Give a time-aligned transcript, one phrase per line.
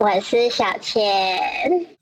[0.00, 1.02] 我是小千，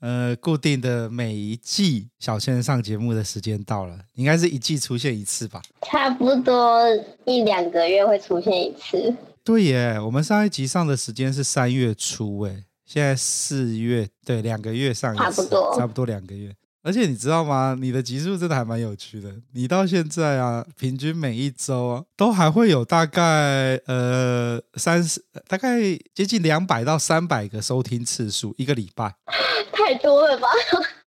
[0.01, 5.59] 呃，固定的每一季小千上节目的时间到了，应该是一季出现一次吧？
[5.81, 6.79] 差不多
[7.25, 9.15] 一两个月会出现一次。
[9.43, 16.53] 对耶，我们上一集上的时间是三月初，哎，现在四月，对，两个月上一次，差不多，差不多两个月。
[16.87, 17.75] 而且你知道吗？
[17.77, 19.29] 你的集数真的还蛮有趣的。
[19.51, 25.81] 你到现在啊，平均每一周啊，都还会有大概呃三十，大概
[26.15, 29.13] 接近两百到三百个收听次数一个礼拜，
[29.73, 30.47] 太多了吧？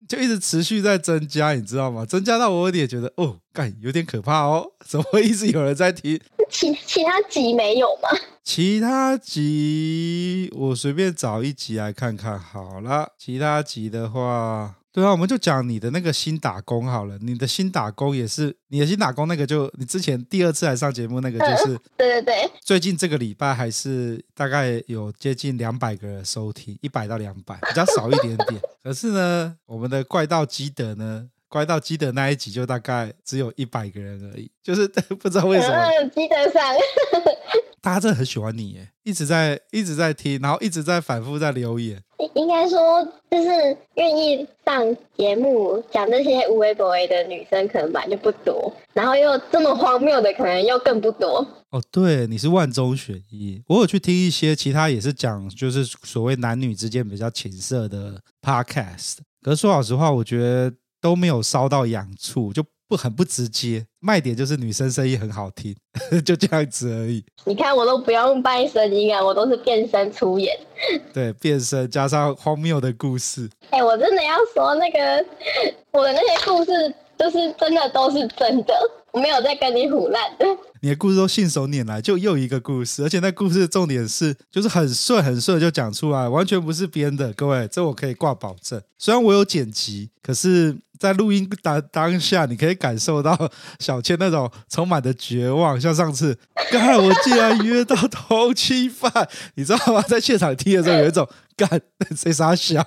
[0.07, 2.05] 就一直持续在增加，你知道吗？
[2.05, 6.21] 增加到我有点觉得哦，干有点可怕哦，怎么会一直有人在听？
[6.51, 8.11] 其其他集没有吗？
[8.45, 13.13] 其他集我随便找一集来看看好了。
[13.17, 14.75] 其他集的话。
[14.93, 17.17] 对啊，我们就讲你的那个新打工好了。
[17.21, 22.51] 你的新打工也是你的新打工那个就，你之前第二次来上节目那个，就是、 嗯、对对对。
[22.61, 28.61] 最近这个礼拜还是大概有接近两百个人收听，一百到两百，比较少一点点。
[28.83, 34.89] 可是呢，我们的怪盗基德呢，怪盗基德那一集就大概只有一百个人而已，就是
[35.21, 35.75] 不知道为什么。
[35.75, 36.63] 嗯，基德上。
[37.83, 41.99] 大家真的很喜欢你耶，一直在一直在听，然后一直在反复在留言。
[42.35, 51.39] 应该说，就是愿意上节目讲这些无微不微的女生，可能本来就不多，然后又这么荒谬的，可能又更不多。
[51.71, 53.63] 哦，对，你是万中选一。
[53.67, 62.65] 我有去听一些其他也是讲，就是所谓男女之间比较情色的 podcast，可是说老实话，我觉得都没有烧到痒处，就。
[62.91, 65.73] 不很不直接，卖点就是女生声音很好听，
[66.27, 67.25] 就这样子而已。
[67.45, 70.59] 你看我都不用扮声音啊，我都是变身出演。
[71.15, 73.49] 对，变身加上荒谬的故事。
[73.71, 75.25] 哎、欸，我真的要说那个
[75.93, 76.73] 我的那些故事，
[77.21, 78.73] 就是真的都是真的，
[79.13, 80.23] 我没有在跟你唬烂。
[80.81, 87.31] 你的故事都信手拈来，就又一个故事，而且那故事的重点是，就是很顺很顺就讲出来，完全不是编的。
[87.35, 88.81] 各位，这我可以挂保证。
[88.97, 90.79] 虽然我有剪辑，可是。
[91.01, 95.81] 在录音当当下，你可以感受到小千那种充满的绝望。
[95.81, 96.37] 像上次，
[96.71, 99.11] 干我竟然约到通缉犯，
[99.55, 100.03] 你知道吗？
[100.07, 101.27] 在现场听的时候，有一种
[101.57, 101.81] 干
[102.15, 102.87] 谁傻笑。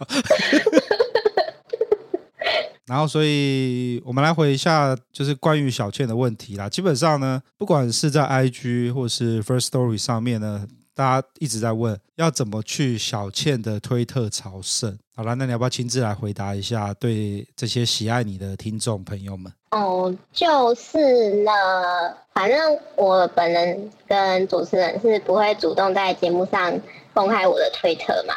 [2.85, 6.67] 然后，所以我们来回一下，就是关于小倩的问题啦。
[6.69, 10.67] 基本上呢，不管是在 IG 或是 First Story 上面呢。
[10.95, 14.97] 大家一直在问要怎么去小倩的推特朝圣。
[15.15, 19.51] 好了，那你要不要亲自来回答一下，对这些喜爱你的听众朋友们？
[19.69, 20.97] 哦，就是
[21.43, 21.51] 呢，
[22.33, 26.79] 反正我本人跟主持人是不会主动在节目上
[27.13, 28.33] 公开我的推特嘛。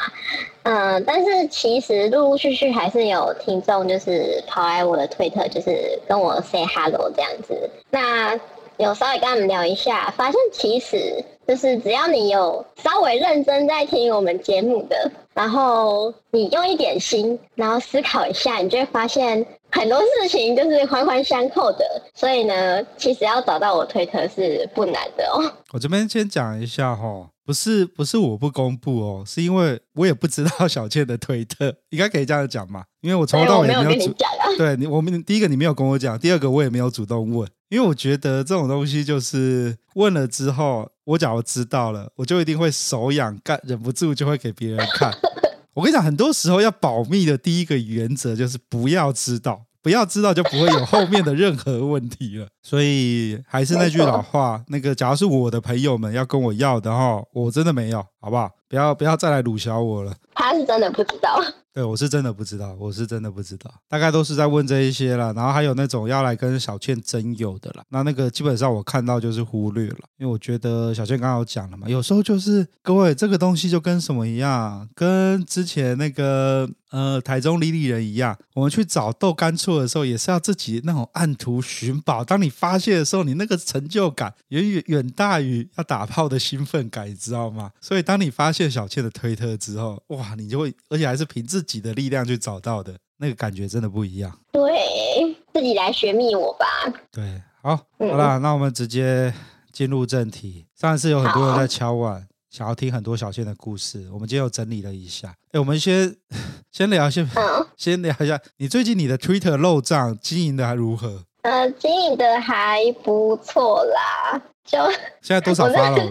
[0.65, 7.71] 嗯，但是其实陆陆续续还是有听众就是跑来我的推特，就是跟我 say hello 这样子。
[7.91, 8.39] 那
[8.79, 11.25] 有稍微跟他们聊一下，发现其实。
[11.47, 22.03] 就是只要你有稍微认真在听我们节目的，然后你用一点心，然后思考一下，你就会发现很多事情就是环环相扣的。
[22.17, 25.53] 所以呢，其实要找到我推特是不难的哦。
[25.73, 32.83] 我这边先讲一下哈，不是不是我不公布哦，是因为 我也不知道小倩的推特，应该可以这样讲嘛？
[33.03, 34.51] 因为我从头到尾没有，跟你讲啊。
[34.59, 37.49] 对你，我们第一个你没有跟我讲，第二个我也没有主动问。
[37.69, 45.13] 因为我觉得这种东西就是问了之后，我假如知道了，我就一定会手痒，干忍不住就会给别人看。
[45.75, 52.47] 我跟你讲，很多时候要保密的第一个原则就是不要知道，不要知道就不会有后面的任何问题了。
[52.63, 58.51] 所以还是那句老话，那个假如是我的朋友们要跟我要的哈，我真的没有，好不好？
[58.69, 60.15] 不要不要再来鲁小我了。
[60.35, 61.41] 他是真的不知道。
[61.77, 87.73] 对，我是真的不知道，我是真的不知道，大概都是在问这一些啦，然后还有那种要来跟小倩征友的啦，那那个基本上我看到就是忽略了，因为我觉得小倩刚刚有讲了嘛，有时候就是各位这个东西就跟什么一样，跟之前那个呃台中李李人一样，我们去找豆干醋的时候也是要自己那种按图寻宝，当你发现的时候，你那个成就感远远远大于要打炮的兴奋感，你知道吗？
[87.83, 94.35] 所以当你发现小倩的推特之后，哇，你就会，而且还是凭自己的力量去找到的那个感觉真的不一样。
[94.51, 96.67] 对，自己来寻觅我吧。
[97.13, 99.31] 对，好，嗯、好啦，那我们直接
[99.71, 100.65] 进入正题。
[100.75, 104.09] 上一次有很多人在敲碗，想要听很多小倩的故事。
[104.11, 105.35] 我们今天又整理了一下。
[105.53, 106.17] 哎，我们先
[106.73, 111.25] 先聊，先、嗯、先聊一下，你最近你的 Twitter 漏账经营的还如何？
[111.43, 114.43] 呃，经营的还不错啦。
[114.65, 114.79] 就
[115.21, 116.11] 现在多少 follow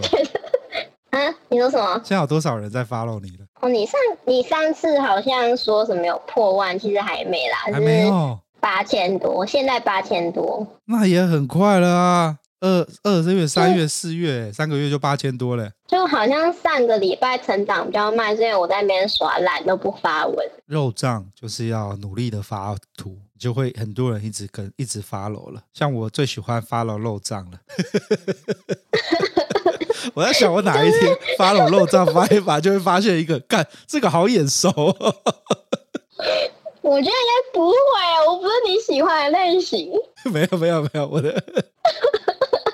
[1.16, 1.94] 啊，你说什么？
[2.04, 3.46] 现在有多少人在 follow 你了？
[3.62, 12.36] 哦，你上你上次好像说什么有破万，其实还没啦，还没有八千多，现在八千多，那也很快了啊！
[12.60, 15.70] 二二月、三月、四月，三个月就八千多嘞。
[15.86, 20.36] 就好像上个礼拜成长比较慢，所以我在那边耍懒都不发文。
[20.66, 25.62] 肉账就是要努力的发图，就会很多人一直跟一直 follow 了。
[25.72, 27.58] 像我最喜欢 follow 肉账了。
[30.14, 34.68] 我在想，我哪一天 发了漏账发一发，就会发现一个，干这个好眼熟。
[36.82, 39.90] 我觉得应该不会啊，我不是你喜欢的类型。
[40.32, 41.34] 没有没有没有，我的。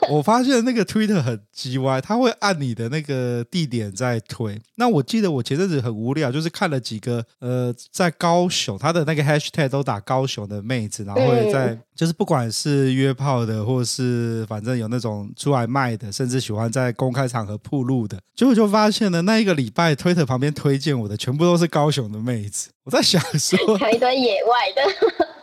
[0.10, 4.60] 我发现那个 Twitter 很鸡歪，他会按你的那个地点在推。
[4.74, 22.70] 那我记得我前阵子很无聊，就是看了几个呃，在高雄，他的那个 Hashtag 都打高雄的妹子，然后也在、嗯、就是不管是约炮的，或是反正有那种出来卖的，甚至喜欢在公开场合铺路的，结果就发现了那一个礼拜 Twitter 旁边推荐我的全部都是高雄的妹子。
[22.84, 24.82] 我在想说，还有一堆野外的。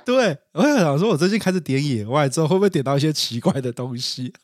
[0.05, 4.33] 对，我在想说，我最近开始点野外之后，会不会点到一些奇怪的东西？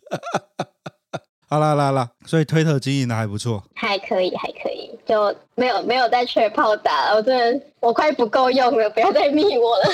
[1.48, 7.18] 好啦啦啦，所以推特经营的还不错，还可以，还可以，就没有没有再缺炮打了。
[7.18, 9.84] 我真的，我快不够用了，不要再密我了。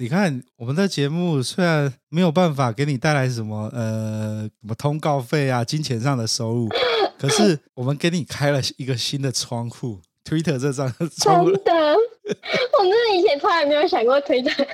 [0.00, 6.68] 你看，我们的节目虽然没有办法给你带来什么呃什么通告费啊、金钱上的收入，
[7.18, 9.98] 可是我们给你开了一个新的窗户。
[10.24, 11.44] Twitter 这张窗。
[11.46, 11.96] 真的。
[12.78, 14.64] 我真的以前从来没有想过推特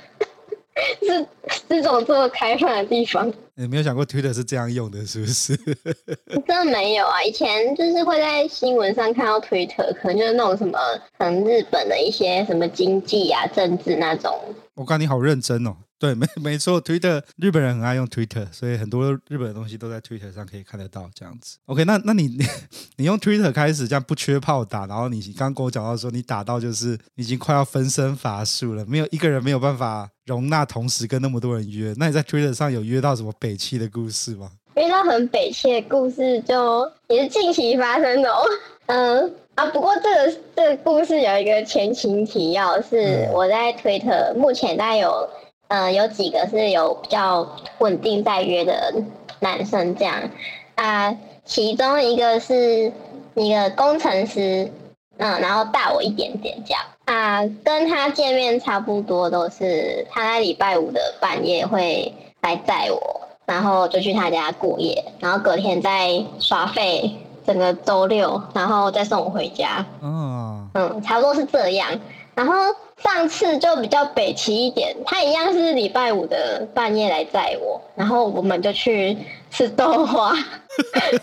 [1.07, 1.27] 是
[1.69, 3.33] 这种这么开放的地方。
[3.55, 5.57] 你没有想过推特是这样用的，是不是？
[6.47, 7.23] 真的没有啊！
[7.23, 10.79] 以前就是会在新闻上看到推特，可能就是那种什么，
[11.17, 14.37] 可能日本的一些什么经济啊、政治那种。
[14.75, 15.77] 我看你好认真哦。
[16.05, 21.09] 对，没 没错，Twitter 日本人很爱用 Twitter，所以很多日本的东西都在 Twitter 上可以看得到。
[21.15, 22.45] 这样子，OK，那那你你
[22.97, 31.95] 你用 Twitter 开始这样不缺炮打，然后你刚刚跟我讲到说你打到就是已经快要分身乏术了，没有一个人没有办法容纳同时跟那么多人约。
[31.97, 34.51] 那你在 Twitter 上有约到什么北七的故事吗？
[34.77, 38.43] 约到很北七的故事就也是近期发生的哦。
[38.87, 45.27] 嗯啊，不过这个这个故事有一个前情提要，是我在 Twitter 目前大概有。
[45.69, 47.47] 呃，有几个是有比较
[47.79, 48.95] 稳定在约的
[49.41, 50.31] 男生这样。
[50.75, 52.93] 啊，其中一个是
[53.35, 54.71] 一个工程师，
[55.19, 56.83] 嗯，然后大我一点点这样。
[57.07, 67.15] 啊，跟他见面差不多都是他在礼拜五的半夜会来载我，然后就去他家过夜，然后隔天再刷费
[67.47, 69.85] 整个周六，然后再送我回家。
[70.03, 72.01] 嗯嗯，差不多是这样，
[72.35, 72.55] 然后。
[73.03, 79.19] 上次就比较北齐一点，他一样是礼拜五的半夜来载我，然后我们就去
[79.51, 80.33] 吃豆花。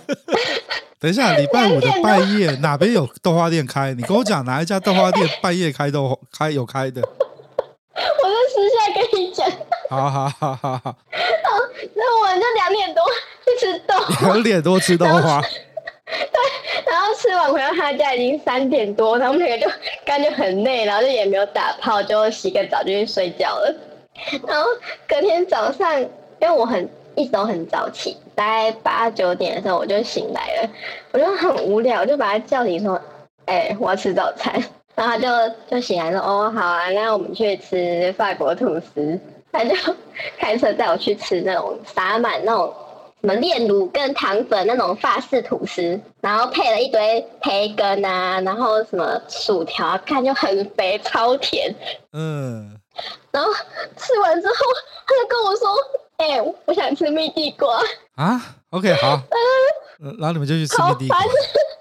[0.99, 3.93] 等一下，礼拜五的半夜哪边有豆花店开？
[3.95, 7.01] 你跟我讲哪一家豆花店半夜开豆开有开的？
[7.95, 9.49] 我就私下跟你讲。
[9.89, 10.95] 好好好好好。
[11.95, 13.03] 那我们就两点多
[13.45, 14.27] 去吃豆花。
[14.27, 15.41] 两点多吃豆花。
[16.11, 19.71] 对 然后吃完回到他家已经三点多，他们两个就
[20.05, 23.73] 感觉很累，然后就也没有打炮，就洗个澡就去睡觉了。
[24.47, 24.67] 然后
[25.07, 26.09] 隔天早上，因
[26.41, 30.69] 为我很一直都很早起，大概八九点的时候我就醒来了，
[31.13, 33.01] 我就很无聊，就把他叫醒说
[33.47, 34.53] ：“哎、我要吃早餐。”
[34.95, 39.19] 然后他就就醒来说：“哦，好啊，那我们去吃法国吐司。”
[39.53, 39.75] 他就
[40.37, 42.73] 开车带我去吃那种洒满那种。
[43.21, 51.73] 什么炼乳跟糖粉那种法式吐司，然后配了一堆培根啊，然后什么薯条，看就很肥，超甜。
[52.13, 52.75] 嗯。
[53.31, 53.49] 然后
[53.95, 54.53] 吃完之后，
[55.07, 55.69] 他就跟我说
[56.17, 57.79] ：“哎、欸，我想吃蜜地瓜
[58.15, 58.41] 啊。
[58.71, 59.21] OK，好，
[60.19, 61.17] 然后你们就去吃蜜地瓜。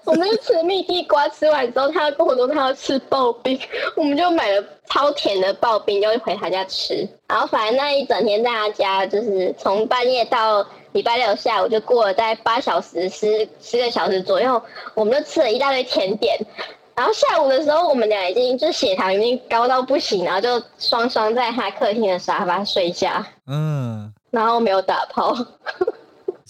[0.03, 3.59] 我们就吃蜜地瓜，吃完之后，他跟我说他要吃刨冰，
[3.95, 7.07] 我们就买了超甜的刨冰，就回他家吃。
[7.27, 14.61] 然后反正那一整天在他家，就是从半夜到礼拜六下午，就过了大概八小时，十十个小时左右，
[14.95, 16.35] 我们就吃了一大堆甜点。
[16.93, 23.09] 然后下午的时候，我们俩已经就血糖已经高到不行，然后就双双在他客厅的沙发睡觉。
[23.47, 25.33] 嗯，然后没有打炮。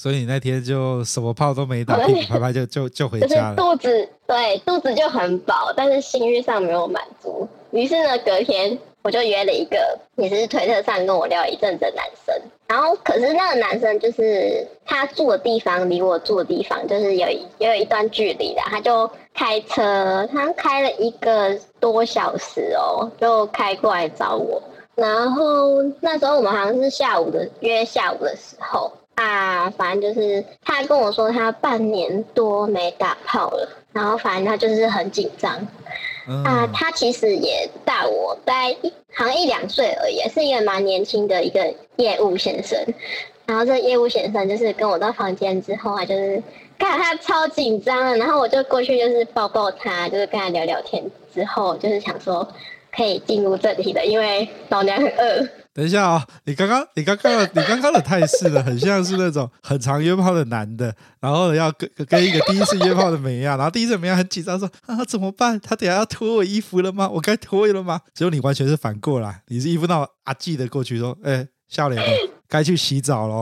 [0.02, 3.56] 所以你那天就什么炮都没打，屁股拍拍就就就回家了。
[3.56, 7.48] 肚子对肚子就很饱，但是性欲上没有满足。
[7.70, 9.78] 于是呢，隔天我就约了一个
[10.16, 12.36] 也是推特上跟我聊一阵子的男生。
[12.68, 17.28] 然后可是那个男生就是他住的地方离我住的地方就是有
[17.60, 24.60] 也有一段距离的，他就开车，他开了一个多小时哦，就开过来找我。
[24.96, 28.92] 然后那时候我们好像是下午的约下午的时候。
[29.16, 35.68] 啊，反正就是他跟我说他半年多没打炮了，然后反正他就是很紧张。
[36.28, 42.80] 嗯、啊，他其实也大我大概一好像一两岁而已，是一个蛮年轻的一个业务先生。
[43.46, 46.42] 然后这业务先生就是跟我到房间之后啊，就是
[46.80, 51.04] 看他超紧张的，然后我就过去就是抱抱他，就是跟他聊聊天。
[51.34, 52.48] 之后就是想说
[52.96, 55.48] 可以进入正题的，因为老娘很饿。
[55.74, 56.28] 等一下啊、哦！
[56.44, 65.58] 你刚刚、你刚刚的、你刚刚的态势呢，很像是那种很常约炮的男的，然后要跟跟一个第一次约炮的美亚，然后第一次美亚很紧张说啊怎么办？
[65.62, 67.10] 他等下要脱我衣服了吗？
[67.10, 68.02] 我该脱了吗？
[68.14, 72.08] 结果你完全是反过来，你是衣服到阿记的过去说，哎、欸，笑脸了，
[72.50, 73.40] 该去洗澡喽。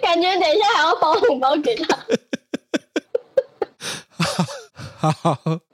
[0.00, 1.98] 感觉等一下还要包红包给他。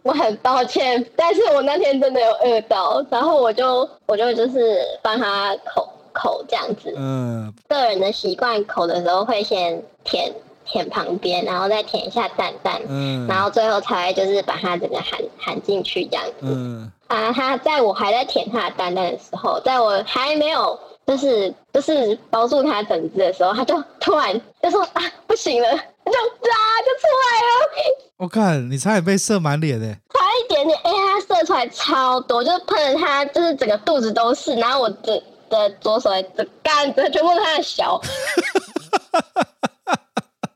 [0.02, 6.92] 我很抱歉，但是我那天真的有饿到，然后我就我就就是帮他口口这样子。
[6.96, 10.32] 嗯，个人的习惯口的时候会先舔
[10.64, 16.32] 舔旁边，然后再舔一下蛋蛋，嗯，然后最后才会就是把它整个含含进去这样子。
[16.42, 28.10] 嗯，啊，他在我还在舔他的蛋蛋的时候，在我还没有就是就是包住他整只的时候，他就突然就说啊不行了，就啊就出来了。
[28.20, 37.98] 我看你差点被射满脸诶，差一点点，哎、欸，他射出来超多，就是喷了他，就是整个肚子都是，然后我的的左手的干子全部是他的小。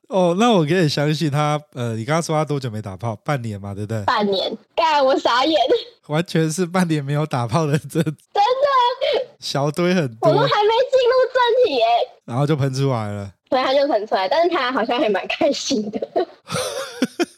[0.08, 3.16] 哦，那我可以相信他，呃，你刚刚说他多久没打炮？
[3.24, 4.04] 半年嘛，对不对？
[4.04, 5.58] 半年，干我傻眼，
[6.08, 10.50] 完全是半年没有打炮的，真的真的小堆很多，我都还没
[10.92, 11.84] 进入正题耶，
[12.26, 15.98] 然后就喷出来了，对，他就喷出来，但是他好像还蛮开心的。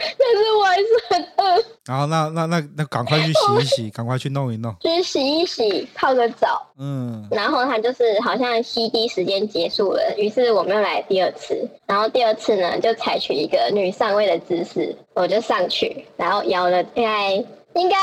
[0.00, 1.64] 但是我还是很饿。
[1.86, 6.66] 然后那那那那赶快去洗一洗，赶快去弄一弄，去洗一洗，泡个澡。
[6.78, 7.26] 嗯。
[7.30, 11.68] 然后他就是好像 CD 时间结束了，于是我们又来第二次。
[11.86, 17.32] 然后第二次呢，就采取一个女上位的姿势，我就上去，然后摇了大概
[17.74, 17.96] 应该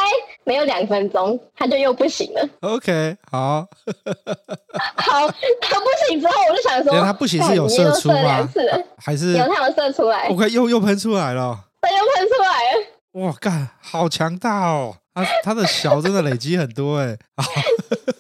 [0.44, 2.50] 没有两分钟，他就又不行了。
[2.62, 3.66] OK，好。
[4.96, 5.28] 好，
[5.62, 8.50] 他不行之后，我就想说，他不行是有射出吗？
[8.98, 11.64] 还是有他有射出来？OK，又又喷出来了。
[11.92, 13.28] 又喷出来了！
[13.28, 14.98] 哇，干，好强大哦！
[15.14, 17.18] 他他的小真的累积很多哎，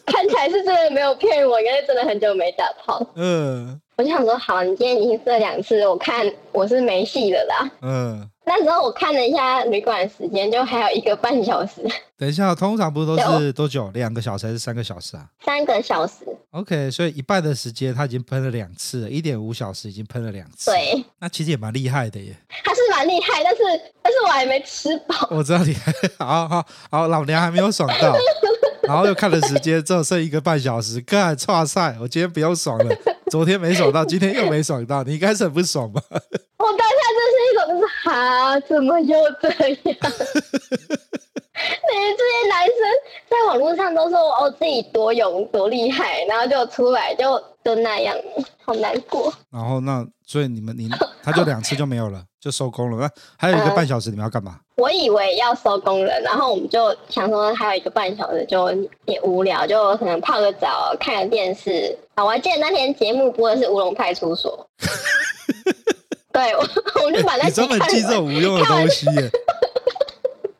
[0.05, 0.15] 看
[0.49, 3.05] 是真的没有骗我，因为真的很久没打炮。
[3.15, 7.71] 嗯，我就想说，好，你今天已经射两次，我看我是没戏了啦。
[7.81, 8.29] 嗯。
[8.49, 11.81] 那时候我看了一下旅馆时间，就还有一个半小时。
[12.17, 13.91] 等一下，通常不都是多久？
[13.93, 15.27] 两个小时还是三个小时啊？
[15.43, 16.13] 三个小时。
[16.51, 20.71] OK，所以一半的时间他已经喷了两次了，一点五小时已经喷了两次。
[20.71, 22.33] 对，那其实也蛮厉害的耶。
[22.63, 23.61] 他是蛮厉害，但是
[24.01, 25.27] 但是我还没吃饱。
[25.29, 25.75] 我知道你，
[26.17, 28.15] 好好好，老娘还没有爽到，
[28.87, 32.95] 然后又看了时间，只有剩一个半小时，干，剉赛，我今天不用爽了。
[33.29, 36.01] 昨天没爽到，今天又没爽到，你应该是很不爽吧？
[36.09, 39.97] 我当下就是一种就是哈，怎么又这样？
[41.59, 42.75] 那这些男生
[43.27, 48.15] 在网络上都说哦自己多勇多厉害，然后就出来就都那样，
[48.63, 49.33] 好难过。
[49.51, 50.89] 然后那所以你们你
[51.21, 52.97] 他就两次就没有了，就收工了。
[52.97, 54.53] 那还有一个半小时，你们要干嘛？
[54.55, 58.71] 嗯我以为要收工了，然后我们就想说还有一个半小时，就
[59.05, 61.97] 也无聊，就可能泡个澡，看个电视。
[62.13, 64.69] 啊，我还记得那天节目播的是《乌龙派出所
[66.31, 66.59] 》。对，我
[67.01, 69.31] 我们就把那、欸、你专门记这种无用的东西耶。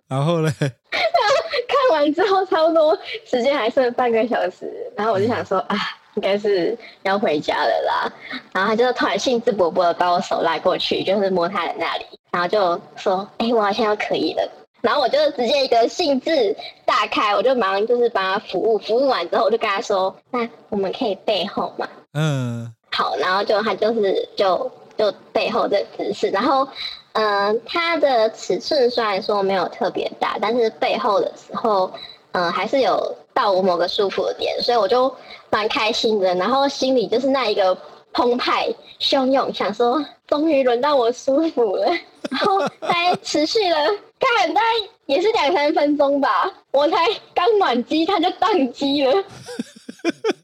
[0.07, 0.51] 然后呢？
[0.59, 5.77] 看完之后，差不多时间还剩半个小时，然后我就想说啊，
[6.17, 8.11] 应该是要回家了啦。
[8.51, 12.05] 然后他就突然兴致勃勃的把我手拉过去，就是摸他的那里。
[12.31, 16.55] 然后就说：“哎、我好像要可以了。”然后我就直接一个兴致
[16.85, 26.67] 大开，我就马上就是帮他服务，服务完之后我就跟他说：“那我们可以背后嘛？”嗯，好，然后就他就是就就背后的姿势，然后
[27.13, 31.91] 嗯、呃，它的尺寸虽然说没有特别大，但是背后的时候，
[32.33, 35.15] 嗯、还是有到我某个舒服的点，所以我就
[35.51, 37.77] 蛮开心的，然后心里就是那一个
[38.11, 38.67] 澎湃
[38.99, 41.85] 汹涌，想说终于轮到我舒服了，
[42.31, 43.77] 然后才持续了。
[44.19, 44.67] 看，大概
[45.05, 46.97] 也是两三分钟吧，我才
[47.35, 49.13] 刚暖机，它就宕机了，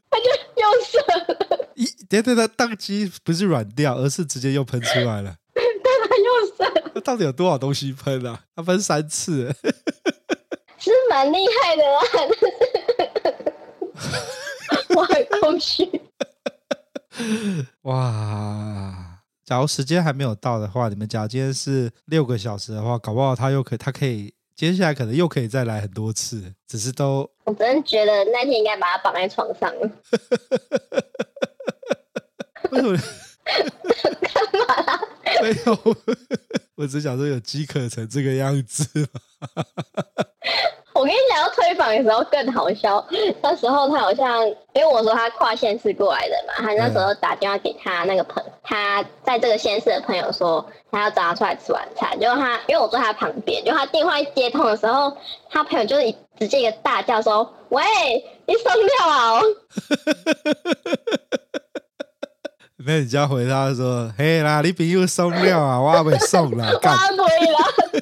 [0.08, 0.30] 它就
[0.62, 0.98] 又射
[1.32, 1.68] 了。
[1.74, 5.34] 一，对对对，宕机不是软掉，而是直接又喷出来了。
[5.52, 5.64] 对，
[6.08, 6.90] 它又射。
[6.94, 8.42] 那到底有多少东西喷啊？
[8.54, 9.52] 它喷三次，
[10.84, 12.00] 是蛮厉害的啦。
[14.96, 15.88] 我很空虚。
[17.82, 19.20] 哇。
[19.44, 27.30] 假如时间还没有到的话，你们假如今天是六个小时的话，搞不好他又可以，他可以接下来可能又可以再来很多次，只是都……
[27.44, 29.90] 我真的觉得那天应该把他绑在床上了。
[32.70, 32.98] 为什么？
[33.44, 35.00] 干嘛啦？
[35.42, 35.78] 没有，
[36.76, 39.06] 我只想说有饥渴成这个样子。
[40.94, 43.04] 我跟你讲，要推访的时候更好笑。
[43.42, 52.18] 那时候他好像，因为我说他跨县市过来的嘛，他那时候打电话给他那个朋友，他在这个县市的朋友说他要找他出来吃晚餐。
[52.20, 55.12] 结果他，因为我坐他旁边，就他电话一接通的时候，
[55.50, 57.82] 他朋友就是直接一个大叫说：“喂，
[58.46, 59.40] 你松掉啊！”
[62.86, 67.28] 那你就要回他说：“嘿啦，你朋友送料啊，我还没送啦， 干嘛啦？”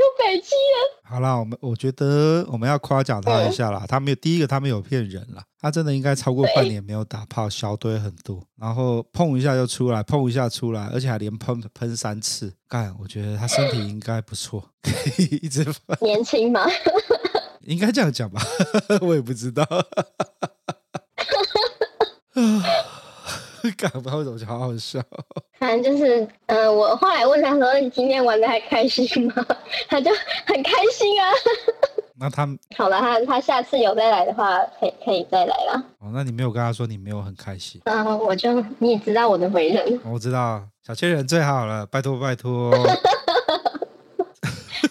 [0.00, 1.00] 又北气了。
[1.02, 3.84] 好啦，我们我觉得我们要夸奖他一下啦。
[3.88, 5.42] 他没有第一个，他没有骗人啦。
[5.60, 12.52] 他真的应该超过半年没有打炮，小堆很多，然后碰一下就出来，碰一下出来，而且还连喷喷三次。
[12.68, 14.90] 干，我觉得他身体应该不错，可
[15.22, 15.66] 以一直
[16.00, 16.66] 年轻吗？
[17.62, 18.40] 应该这样讲吧，
[19.02, 19.64] 我也不知道。
[23.76, 25.00] 干不到怎么就好好笑？
[25.58, 29.46] 反正就是，嗯、呃，我后来问他说：“你今天玩的还开心吗？”
[29.88, 30.10] 他就
[30.46, 31.28] 很开心啊。
[32.18, 35.82] 那他好了，他他下次有再来的话，可以可以再来了。
[36.00, 37.80] 哦，那你没有跟他说你没有很开心？
[37.84, 40.00] 嗯、呃，我就你也知道我的为人。
[40.04, 42.70] 我知道，小千人最好了，拜托拜托。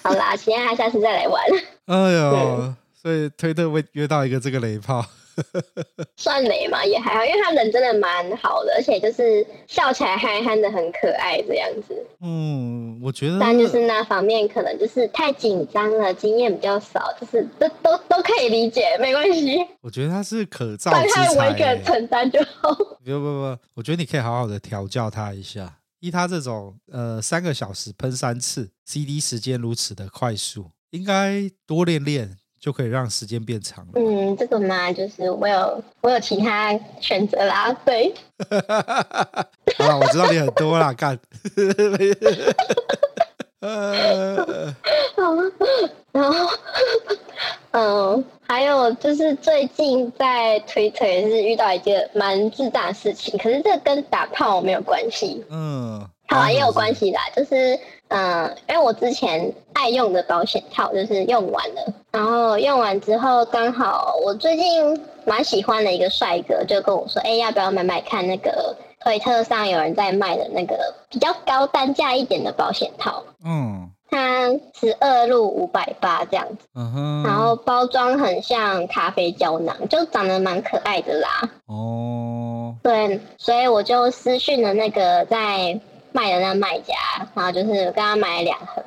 [0.04, 1.44] 好啦，期待他下次再来玩。
[1.86, 5.06] 哎呦，所以推特会约到一个这个雷炮。
[6.18, 11.96] 算雷嘛，也还好，因为他人真的蛮好的，而且就是笑起来憨憨的，很可爱这样子。
[12.22, 19.66] 嗯，我觉得，但就是那方面可能就是太紧张了，经验比较少，就是都都都可以理解，没关系。
[19.82, 22.74] 我觉得他是可造之材，我一个人承担就好。
[22.74, 25.76] 不不不，我觉得你可以好好的调教他一下。
[26.02, 32.38] 依他这种呃三个小时喷三次，CD 时间如此的快速，应该多练练。
[32.60, 33.92] 就可以让时间变长了。
[33.96, 37.72] 嗯，这个嘛，就是我有我有其他选择啦。
[37.86, 38.14] 对，
[39.78, 41.18] 好了，我知道你很多啦， 干。
[43.62, 44.74] 呃，
[46.12, 46.50] 然后，
[47.72, 55.44] 嗯，还有就是最近在推特也是遇到一件蛮智障的事情，可是这跟打炮没有关系。
[55.50, 56.06] 嗯。
[56.30, 57.76] 好啊，也有关系啦，就是
[58.10, 85.80] 嗯、呃，因为我之前爱用的保险套就是用完了，然后用完之后刚好我最近蛮喜欢的一个帅哥就跟我说，哎，要不要买买看那个推特上有人在卖的那个比较高单价一点的保险套，嗯，它十二路五百八这样子，嗯哼，然后包装很像咖啡胶囊，就长得蛮可爱的啦，哦，对，所以我就私讯了那个在。
[86.12, 86.94] 卖的那卖家，
[87.36, 88.84] 然后就是跟他买了两盒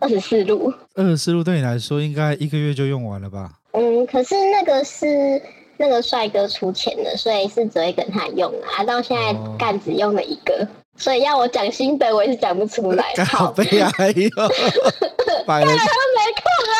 [0.00, 0.72] 二十四路。
[0.94, 3.50] 二十四路对你来说应该一个月就用完了吧？
[3.72, 5.40] 嗯，可是那个是
[5.76, 8.82] 那个帅哥出钱的，所以是只会跟他用啊。
[8.84, 13.04] 到现在干只用了一个，哦、所以要我讲心得，我也是讲不出来。
[13.26, 14.30] 好 悲哀哟！
[15.46, 16.76] 当然他们没空啊，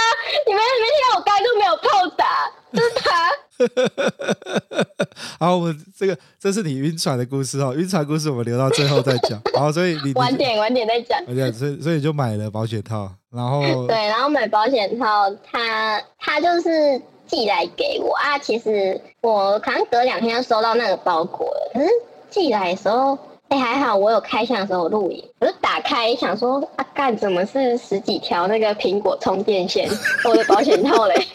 [0.46, 3.30] 你们没听到我刚才都没有炮打，就是他。
[5.38, 9.40] 好，我们这个这是你晕船的故事哦，晕船故事我们留到最后再讲。
[9.54, 11.24] 好，所以你晚点晚点再讲。
[11.26, 18.38] 对，所以所以就买了保险套，然后 对，然后买保险套，他他就是寄来给我啊。
[18.38, 21.88] 其实我可能隔两天就收到那个包裹了，可是
[22.30, 29.88] 寄来的时候，哎、欸、还好，我有开箱的时候录影，我就打开想说啊，干怎么是十几条那个苹果充电线？
[30.24, 31.14] 我的保险套嘞。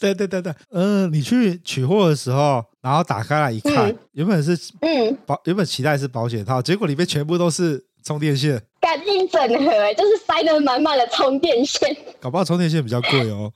[0.00, 8.62] 对对对对，嗯、呃，你去取货的时候，然后打开来一看，嗯、原本是嗯保，原本期待是保险套，结果里面全部都是充电线。
[8.80, 11.96] 干干一整合，哎，就是塞得满满的充电线。
[12.20, 13.52] 搞不好充电线比较贵哦。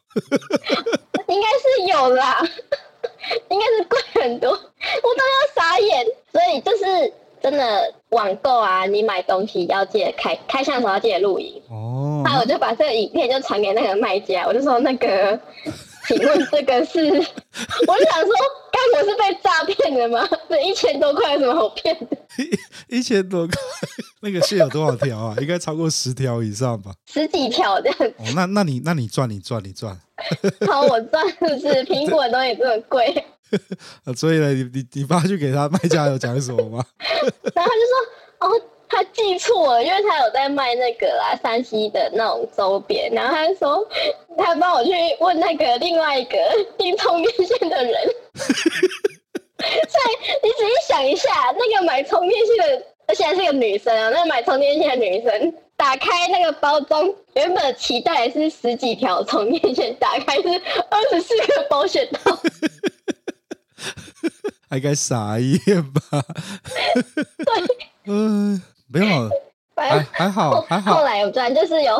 [1.29, 2.39] 应该是有啦，
[3.49, 6.05] 应该是贵很多，我都要傻眼。
[6.33, 12.23] 所以就是真的网购啊，你买东西要记得开开箱的时候要记得录影哦。
[12.25, 15.39] 那我就把这个影片就传给那个卖家，我就说那个。
[16.07, 16.99] 请问这个是？
[17.87, 18.33] 我就想说，
[18.73, 20.29] 刚我是被诈骗的吗？
[20.49, 22.17] 这一千多块有什么好骗的？
[22.39, 22.59] 一
[22.99, 23.55] 一千多块，
[24.21, 25.37] 那个线有多少条啊？
[25.41, 26.93] 应该超过十条以上吧？
[27.07, 28.15] 十几条这样子。
[28.19, 29.99] 哦，那那你那你赚你赚你赚。
[30.67, 31.69] 好，我赚是不是？
[31.85, 33.25] 苹果的东西这么贵。
[34.17, 36.85] 所以呢，你你你爸去给他卖家有讲什么吗？
[37.55, 38.63] 然后他就说，哦。
[38.93, 43.89] 他记错了，因为他有在卖那个啦，山西的那种周边，然后他就说，
[44.37, 46.37] 他帮我去问那个另外一个
[46.77, 47.95] 订充电线的人。
[48.37, 50.11] 所以
[50.43, 60.49] 你仔细想一下，那个买充电线的，而且还是个女生啊，那个买充电线的女生打开那个包装，原本期待是十几条充电线，打开是
[60.91, 62.39] 二十四个保险套，
[64.69, 66.01] 还该傻眼吧？
[67.39, 67.65] 对，
[68.05, 68.63] 嗯。
[68.93, 69.31] 没有，
[69.75, 70.97] 还还好还好。
[70.97, 71.97] 后来有赚，就是有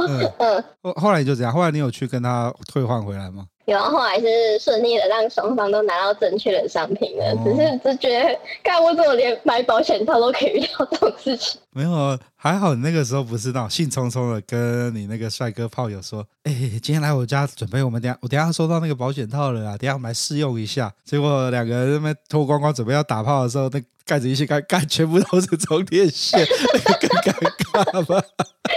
[0.83, 3.47] 后后来你就这样，后来你有去跟他退换回来吗？
[3.67, 7.33] 有，后来是顺利的让双方都拿到正确的商品了。
[7.33, 11.61] 哦、只是只觉得，干我怎么连买保险套都可以遇到这种事情？
[11.71, 26.45] 没有，还好你那个时候不是那种兴冲冲的跟你那个帅哥炮友说：“哎、欸，今天来我家准备，我们等下我等下收到那个保险套了啊，等下我们来试用一下。”结果两个人那边脱光光准备要打炮的时候，那盖子一掀开，盖全部都是充电线，
[26.85, 28.23] 那个更尴尬吧？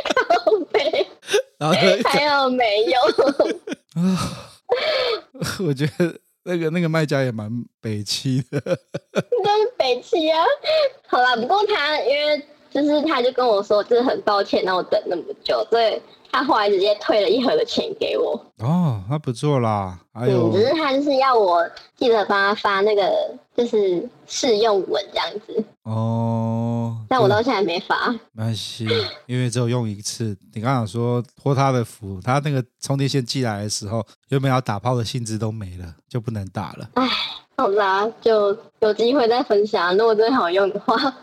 [0.71, 1.07] 没，
[1.57, 2.99] 然后还有没有？
[5.59, 7.49] 我觉得那个那个卖家也蛮
[7.81, 8.59] 北汽的，
[9.13, 10.43] 真是北汽啊！
[11.07, 16.01] 好啦，不过他因为就是他就跟我说，就是很抱歉让我等那么久，所以
[16.35, 18.33] 他后来直接退了一盒的钱给我。
[18.57, 19.97] 哦，那不错啦。
[20.13, 23.09] 嗯，只是他就是要我记得帮他发那个
[23.55, 25.63] 就是试用文这样子。
[25.83, 28.09] 哦，但我到现在还没发。
[28.33, 28.85] 没关系，
[29.27, 30.35] 因为只有用一次。
[30.53, 36.89] 你刚刚说托他的福，他那个充电线寄来的时候，原本要打炮的性质都没了，就不能打了。
[36.95, 37.07] 哎，
[37.55, 39.95] 好啦，就有机会再分享。
[39.97, 41.13] 如果真的好用的话。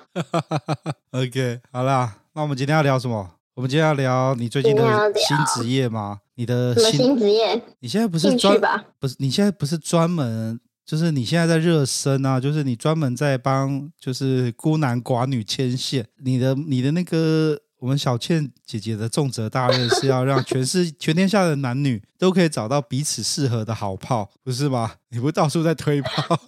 [1.13, 3.31] OK，好啦，那我们今天要聊什么？
[3.55, 6.21] 我们今天要聊你最近的新职业吗？
[6.37, 7.63] 你的新，新职业？
[7.81, 8.59] 你现在不是专
[8.99, 9.15] 不是？
[9.19, 10.59] 你现在不是专门？
[10.87, 16.07] 就是你现在在热身啊，就是你专门在帮就是孤男寡女牵线。
[16.25, 24.93] 你的你的那个我们小倩姐姐的重责大任是要让全世全天下的男女都可以找到彼此适合的好炮，不是吗？
[25.11, 26.39] 你不到处在推炮？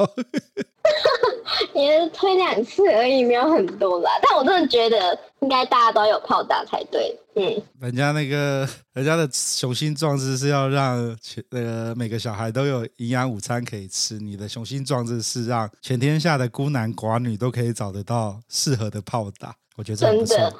[1.75, 4.11] 也是推两次而已，没有很多啦。
[4.23, 7.17] 但我真的觉得应该大家都有炮打才对。
[7.37, 19.55] 嗯，人家那个人家的雄心壮志是要让全呃每个小孩都有营养午餐可以吃，你的雄心壮志是让全天下的孤男寡女都可以找得到适合的炮打。
[19.77, 20.55] 我觉得真的，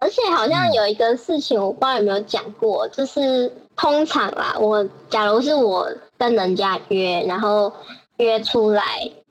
[0.00, 5.88] 而且好像有一个事情，我不知道有没有讲过，嗯、就是通常啦，我假如是我
[6.18, 7.72] 跟人家约，然后
[8.16, 8.82] 约出来。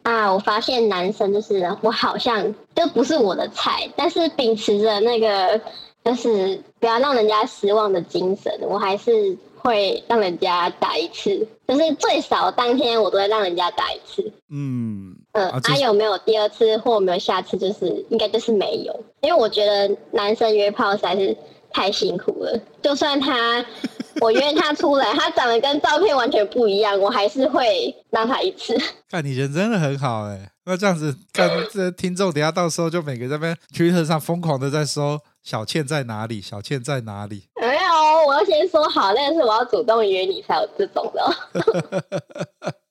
[0.03, 0.33] 啊！
[0.33, 5.59] 我发现男生就是我好像就不是我的菜，但是秉持着那个
[6.03, 14.31] 就是不要让人家失望的精神，我还是会让人家打一次，就是最少当天我都会让人家打一次。
[14.49, 17.57] 嗯嗯，还、啊啊、有没有第二次或有没有下次？
[17.57, 21.35] 就是应该就是没有，因为我觉得男生约炮实在是
[21.71, 23.65] 太辛苦了，就算他。
[24.21, 28.77] 我约他出来，他长得跟照片完全不一样，我还是会让他一次。
[29.09, 37.43] 看你人真的很好哎、欸，那这样子，看这听众，等下到时候就每个这边 Twitter 上疯狂的在说小倩在哪里，小倩在哪里？
[37.59, 42.73] 没有，我要先说好，但是我要主动约你才有这种的。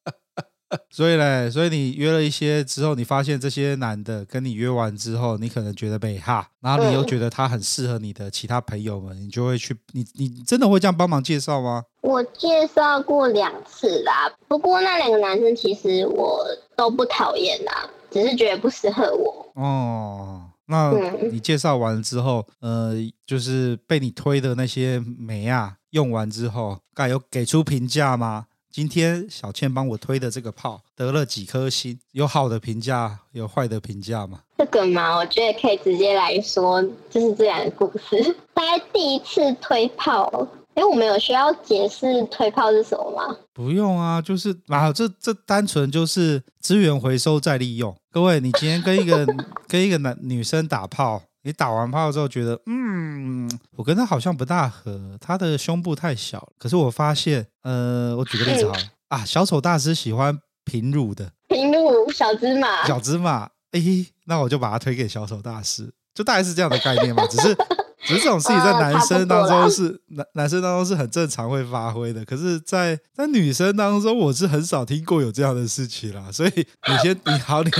[0.90, 11.84] 所以嘞，所以你约了一些之后，你发现这些男的跟你约完之后，你可能觉得美哈，然后你又觉得他很适合你的其他朋友们，嗯、你就会去，你你真的会这样帮忙介绍吗？
[12.02, 16.44] 我介绍过两次啦，不过那两个男生其实我
[16.76, 19.50] 都不讨厌啦，只是觉得不适合我。
[19.54, 20.92] 哦，那
[21.32, 22.92] 你介绍完之后，呃，
[23.26, 28.47] 就是被你推的那些美啊，用完之后，该有给出评价吗？
[28.70, 31.98] 今天小倩帮我推的这个炮得了几颗星？
[32.12, 34.40] 有好的评价，有坏的评价吗？
[34.58, 38.36] 这个嘛，我觉得可以直接来说，就是这样的故事。
[38.52, 43.36] 大概第一次推炮，哎，我们有需要解释推炮是什么吗？
[43.52, 47.96] 不用啊，就是啊，这这单纯就是资源回收再利用。
[48.10, 49.26] 各位，你今天跟一个
[49.66, 51.22] 跟一个男女生打炮。
[51.48, 56.46] 你打完炮之后觉得，嗯，我跟他好像不大合，他的胸部太小。
[56.58, 63.80] 可是我发现，呃，我举个例子好了 啊，小丑大师喜欢平乳的，平乳小芝麻，小芝麻，哎，
[64.26, 67.56] 那我就把它推给小丑大师，就大概是这样的概念嘛，只是。
[68.00, 76.30] 只是这种事情在男生当中是 男男生当中是很正常会发挥的，可是在，在在女生当中，我是很少听过有这样的事情啦。
[76.32, 77.70] 所以你先，你好，你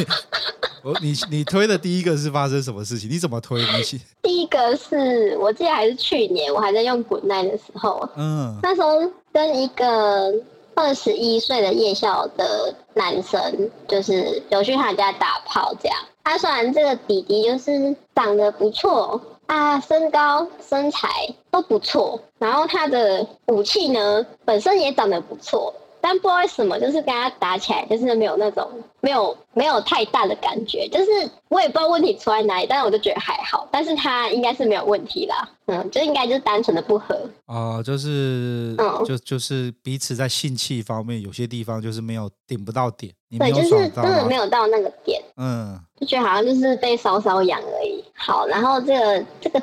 [0.83, 3.09] 我你你推的第一个是发生什么事情？
[3.09, 3.61] 你怎么推？
[3.61, 8.99] 你先 第一个是我记得还是去年，我还在用 Good Night 的时候，嗯，那时候
[9.33, 10.33] 跟一个
[10.75, 15.97] 二十一岁的夜校的男生，就是有去他家打炮，这样。
[16.25, 19.21] 他虽然这个弟弟就是长得不错。
[19.49, 21.09] 啊，身高身材
[21.51, 28.69] 都不错，然后他的武器呢，本身也长得不错，但不知道为什么，就是跟他打起来就是没有那种
[29.01, 31.11] 没有没有太大的感觉，就是
[31.49, 37.15] 我也不知道问题出在哪里，但是我就觉得还好，但是他应该是没有问题啦，嗯，就应该就是单纯的不合
[37.47, 48.05] 哦、呃，就是嗯，就就是彼此在性器方面有些地方就是没有顶不到点，你对，就是真的没有到那个点，嗯，就觉得好像就是被稍稍痒而已。
[48.15, 49.63] 好，然后这个这个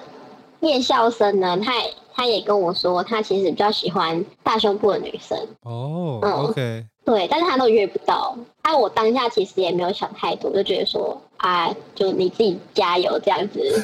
[0.66, 5.38] 叶校生呢，他也他也跟我说，他其实比较喜欢大胸部的女生。
[5.64, 8.38] 哦，嗯，OK，对，但是他都约不到。
[8.62, 13.60] 啊，我当下其实也没有想太多，就觉得说，啊，就你自己加油这样子。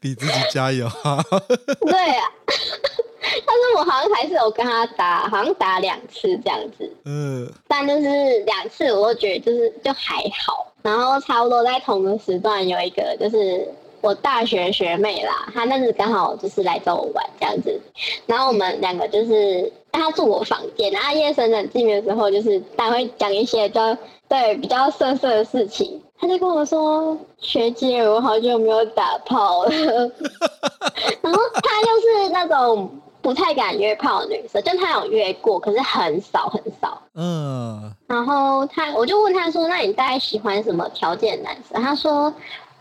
[0.00, 1.22] 你自己加油啊！
[1.86, 2.24] 对啊。
[3.44, 6.90] 但是我好像还是有跟他打，好像打两次这样子。
[7.04, 7.52] 嗯。
[7.68, 10.72] 但就是两次，我都觉得就是就还好。
[10.82, 13.68] 然后差不多在同个时段，有一个就是
[14.00, 17.80] 我大学学妹啦，她那次刚好就是来找我玩这样子。
[18.26, 23.80] 然后我们两个就是她住我房间，然后夜深人静的时候，就是她会讲一些就
[24.28, 26.00] 对比较色色的事情。
[26.18, 29.70] 她就跟我说：“学姐，我好久没有打炮了。
[31.20, 32.90] ”然后她就是那种。
[33.22, 37.02] 不太敢约炮的女生，就她有约过，可是很少很少。
[37.16, 37.92] 嗯。
[38.06, 42.32] 然后她，我就问她说：“那你大概喜欢什么条件的男生？”她说：“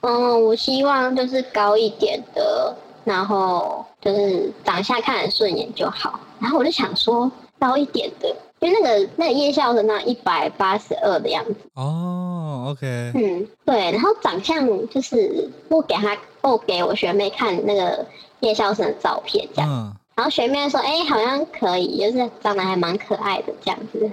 [0.08, 11.56] 嗯，我希望就是高一点的，然后就是长相看得顺眼就好。”然后我就想说，高一点的，因为那个那个夜校的那一百八十二的样子。
[11.74, 13.12] 哦，OK。
[13.16, 13.92] 嗯，对。
[13.92, 18.06] 然后长相就是我给他，我给我学妹看那个
[18.42, 19.70] 夜校生的照片，这样。
[19.72, 24.10] 嗯然后学妹说：“哎、欸，好像可以，就是长得还蛮可爱的这样子。”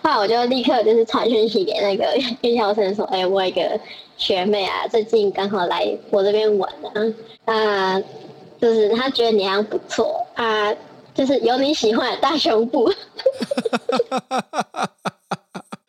[0.00, 3.78] 后来我就立刻就是传讯息给那个 院校生说：“哎、欸，我有一个
[4.16, 7.02] 学妹啊，最近刚好来我这边玩啊，
[7.52, 8.00] 啊，
[8.60, 10.72] 就是她觉得你还不错啊，
[11.12, 12.88] 就是有你喜欢的大胸部。”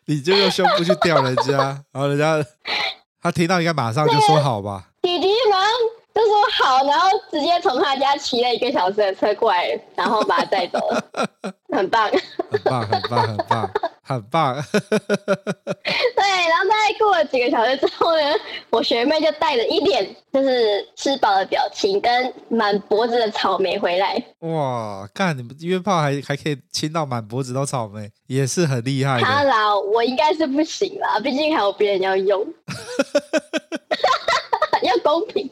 [0.06, 1.52] 你就用胸部去吊人家，
[1.92, 2.44] 然后人家
[3.22, 4.88] 他听到应该马上就说好吧？
[5.00, 5.56] 弟弟吗？
[6.14, 11.02] 就说好，然后直接从他家骑了一个小时的车过来，然后把他带走了，
[11.72, 12.10] 很棒，
[12.50, 13.70] 很棒，很棒，很棒，
[14.02, 14.54] 很棒。
[16.14, 18.20] 对，然后大概过了几个小时之后呢，
[18.70, 24.22] 我学妹就带着一脸就是吃饱的表情，跟满脖子的草莓回来。
[24.40, 29.24] 哇，看你们约炮还还可以亲到满脖子都草莓，也是很厉害的。
[29.24, 32.46] 他啦，我应该是不行啦，毕竟还有别人要用，
[34.82, 35.50] 要公平。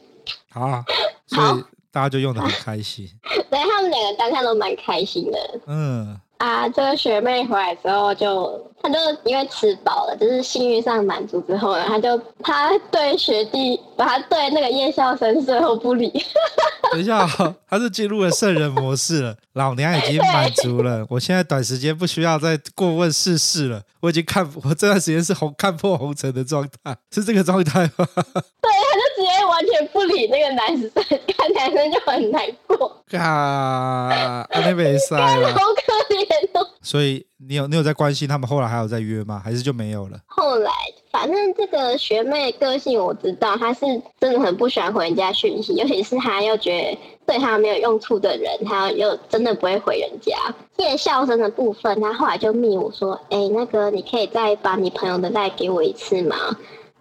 [0.51, 0.83] 好啊，
[1.27, 3.07] 所以大家就用的很开心。
[3.49, 5.59] 对，他们两个当下都蛮开心的。
[5.67, 6.19] 嗯。
[6.37, 16.09] 啊，这个学妹回来之后就，她就因为吃饱了，就是性欲上满足之后呢，她就她对学弟，把他对那个夜校生最后不理。
[16.91, 17.27] 等一下，
[17.69, 19.35] 他是进入了圣人模式了。
[19.53, 23.79] 老娘已经满足了，我现在短时间不需要再过问世事了。
[23.99, 28.07] 我已经看，我这段时间是红看破红尘的状态，是这个状态吗？
[28.25, 30.89] 对，他就直接完全不理那个男生，
[31.37, 33.03] 看男生就很难过。
[33.19, 36.67] 啊，那没赛了，好可怜哦。
[36.81, 39.41] 所以你有你有在关心他们后来还有在约吗？
[39.43, 40.19] 还是就没有了？
[40.27, 40.71] 后来，
[41.11, 43.81] 反正这个学妹个性我知道，她是
[44.19, 50.37] 真的很不喜欢回人家讯息， 尤其是她又觉得对她没有用处的人，她又真的不会回人家。
[50.77, 56.35] 夜校生的部分，她后来就密我说：“哎、欸，那个你可以再把你朋友的赖给我一次吗？”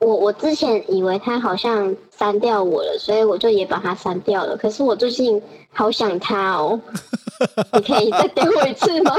[0.01, 4.57] 我我之前以为他好像删掉我了，所以我就也把他删掉了。
[4.57, 5.43] 可是我最近
[5.75, 6.81] 好想他哦，
[7.75, 9.15] 你可以再给我一次吗？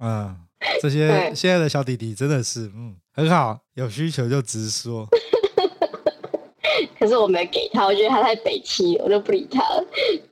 [0.00, 0.34] 嗯，
[0.80, 5.06] 这些现在的小弟弟真的是，嗯，很好，有需求就直说。
[6.98, 9.84] 可是我没给他，我觉得他太北气，我就不理他了。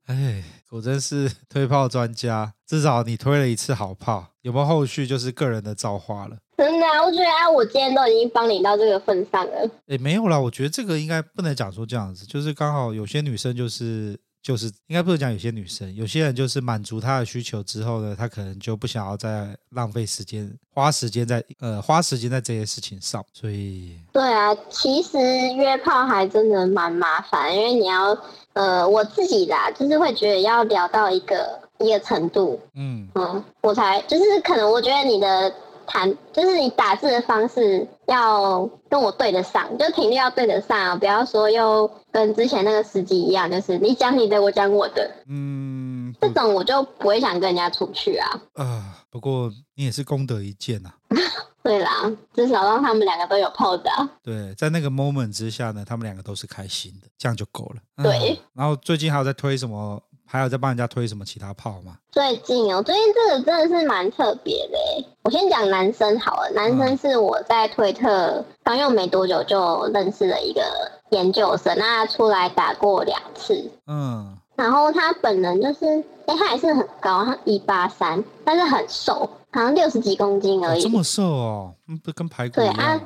[0.07, 6.37] 哎，果真是推炮专家，至少你推了一次好炮，有没有后续就是个人的造化了？
[6.57, 9.71] 真的啊，我觉得啊，我今天都已经帮你到这个份上了。
[9.87, 14.19] 哎，没有啦，我觉得这个应该不能讲说这样子，就是刚好有些女生就是。
[14.49, 25.19] 就是应该不是讲有些女生，有些人就是满足她的需求之后呢，她可能就不想要再浪费时间，花时间在呃花时间在这些事情上，所以对啊，其实
[25.55, 28.17] 约炮还真的蛮麻烦，因为你要
[28.55, 35.53] 呃我自己啦，就是会觉得要聊到一个一个程度，嗯嗯，我才就是可能我觉得你的。
[35.89, 48.29] 谈就是你打字的方式要跟我对得上，就频率要对得上啊，不要说又跟之前那个司机一样，就是你讲你的，我讲我的，嗯，这种我就不会想跟人家出去啊。
[48.55, 51.17] 啊、呃，不过你也是功德一件呐、啊。
[51.61, 53.91] 对啦，至少让他们两个都有泡的。
[54.23, 58.03] 对，在那个 moment 之下呢，他们两个都是开心的，这样就够了。
[58.03, 58.39] 对、嗯。
[58.55, 60.03] 然后最近还有在推什么？
[60.31, 61.97] 还有在帮人家推什么其他炮吗？
[62.13, 65.09] 最近哦，最近这个真的是蛮特别的。
[65.23, 70.63] 我先讲男生好了，男生是我在推特刚用没多久就认识了一个
[71.11, 73.71] 研究生，那他出来打过两次。
[73.87, 75.87] 嗯，然后他本人就是，
[76.27, 80.81] 哎，他还是很高，他一八三，但是很瘦，好像六十几公斤而已。
[80.81, 82.57] 哦、这么瘦哦，不跟排骨。
[82.57, 83.01] 对啊，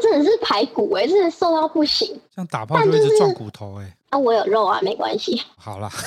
[0.00, 2.08] 真的是排骨哎，真的瘦到不行。
[2.34, 3.96] 这样打炮就一直撞骨头哎。
[4.10, 5.42] 啊，我有肉啊，没关系。
[5.56, 5.88] 好啦。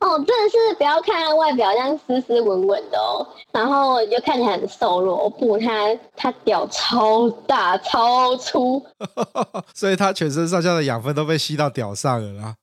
[0.00, 5.28] 哦，真的是不要看外表这样斯斯文文的哦，然后就看起来很瘦弱。
[5.28, 8.82] 不，他他屌超大超粗，
[9.74, 12.54] 所以他全身上下的养分都被吸到屌上了啦。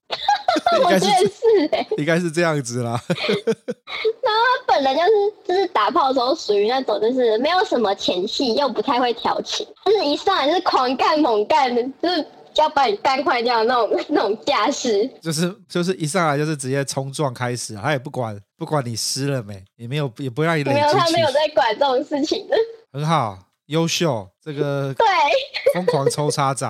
[0.84, 3.02] 我觉得是哎，应该是这样子啦。
[3.08, 5.08] 然后他本来就是
[5.48, 15.10] 就是打炮的时候属于那种就是没有什么前戏，又不太会调情，就是一上来就是狂干猛干的，就是要把你干坏掉的那种那种架势。
[15.22, 20.74] 就是就是一上来就是直接冲撞开始，他也不管不管你湿了没，也没有也不让你累。
[20.74, 22.56] 没有，他没有在管这种事情的。
[22.94, 25.06] 很好，优秀，这个对，
[25.74, 26.68] 疯狂抽插仔，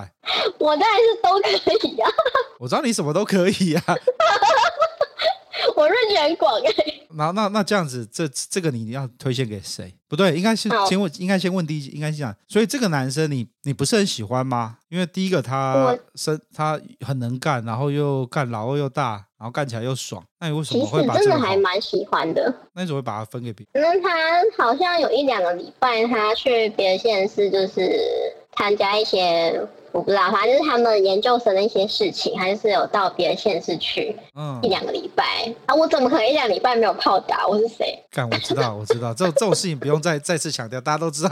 [0.59, 2.09] 我当然是都可以啊。
[2.59, 3.83] 我知道你什么都可以啊。
[5.75, 6.71] 我认知很广哎。
[7.11, 9.93] 那那那这样子，这这个你要推荐给谁？
[10.07, 12.35] 不对，应该是先问，应该先问第一，应该是这样。
[12.47, 14.77] 所以这个男生你你不是很喜欢吗？
[14.89, 20.23] 因为第一个他身他很能干，然后又干老二又大，然后干起来又爽。
[20.39, 21.25] 那你为什么会把这个？
[21.25, 22.53] 其实真的还蛮喜欢的。
[22.73, 23.83] 那你怎么会把它分给别人？
[23.83, 27.99] 那他好像有一两个礼拜，他去别的县市，就是
[28.57, 29.61] 参加一些。
[29.93, 37.47] 我不知道，反正就是他们研究生的一些事情，还是有到别的县市去，嗯，一两个礼拜啊，我怎么可能一两个礼拜没有泡打？
[37.47, 37.97] 我是谁？
[38.11, 41.31] 干，我知道， 我知道，这这种事情不用再 再次强调，大家都知道。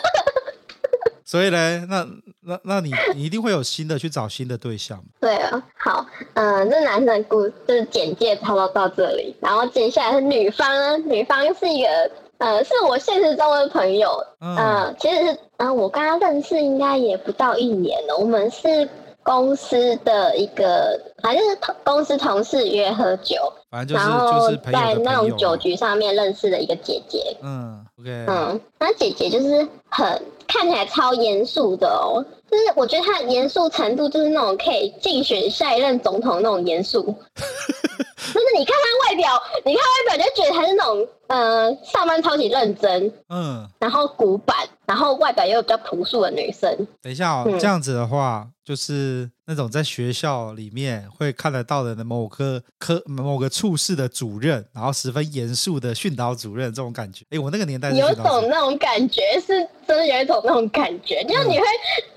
[1.26, 2.06] 所以呢，那
[2.42, 5.04] 那那你你一定会有新的去找新的对象。
[5.20, 12.10] 对啊，好，嗯、呃，这男生的故就是简介差不多到这里，然后接下来是女方呢，女方是一个。
[12.38, 14.08] 呃，是我现实中的朋友，
[14.40, 18.16] 嗯、呃，其实是，嗯、呃，我跟他认识应该也不到一年了。
[18.16, 18.88] 我们是
[19.22, 23.36] 公司的一个，反正是同公司同事约喝酒，
[23.70, 27.36] 反正就是然后就是在那种酒局上面认识的一个姐姐。
[27.42, 37.02] 嗯，OK，嗯，那姐姐就是很看起来超严肃的哦，就是我觉得她的严肃程度就是那种可以竞选下一任总统那种严肃。
[38.18, 46.86] 就是你看他外表，你看外表就觉得他是那种，呃，上班超级认真，嗯，然后古板，然后外表又比较朴素的女生。
[47.00, 57.24] 等一下哦，嗯、这样子的话，就是那种在学校里面会看得到的某个科某个处室的主任，然后十分严肃的训导主任这种感觉。
[57.30, 61.64] 哎，我那个年代有种那种感觉，是真的有一种那种感觉，就是你会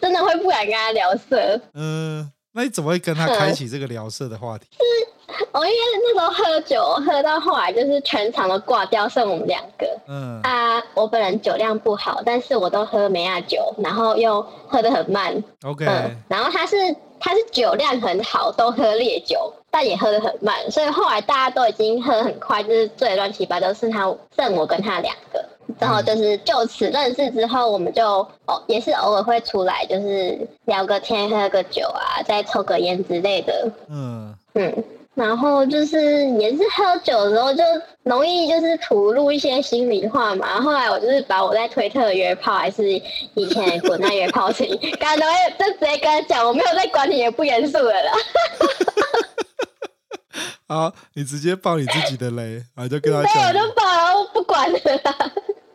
[0.02, 1.60] 真的会不敢跟他聊色。
[1.74, 4.66] 嗯，那你怎么会跟他开启这个聊色的话题？
[4.74, 4.84] 是。
[5.54, 9.88] 哦，因为那时候喝酒喝到后来，就是全场都挂掉，剩我们两个。
[10.08, 15.42] 嗯啊，我本人酒量不好，但是我都喝梅亚酒，然后又喝得很慢。
[15.64, 16.76] OK，嗯，然后他是
[17.18, 25.44] 他是酒量很好，都喝烈酒，但也喝得很慢，所以后来大家都已经喝得很快，就是醉乱七八糟，剩他剩我跟他两个。
[25.80, 28.04] 然后就是就此认识之后，我们就
[28.46, 33.72] 哦也是偶尔会出来，就是聊个天、喝个酒啊，再抽个烟之类的。
[33.90, 34.84] 嗯嗯。
[35.14, 37.62] 然后就是也是喝酒的时候就
[38.04, 40.62] 容易就是吐露一些心里话嘛。
[40.62, 42.90] 后来我就是把我在推特约炮还是
[43.36, 48.14] 以前滚蛋约炮事情， 刚才就直接跟他讲，我没有在管你，也不严肃了啦。
[50.66, 53.34] 好，你直接爆你自己的雷，然后就跟他 讲。
[53.34, 55.32] 对，我就爆了，我不管了啦，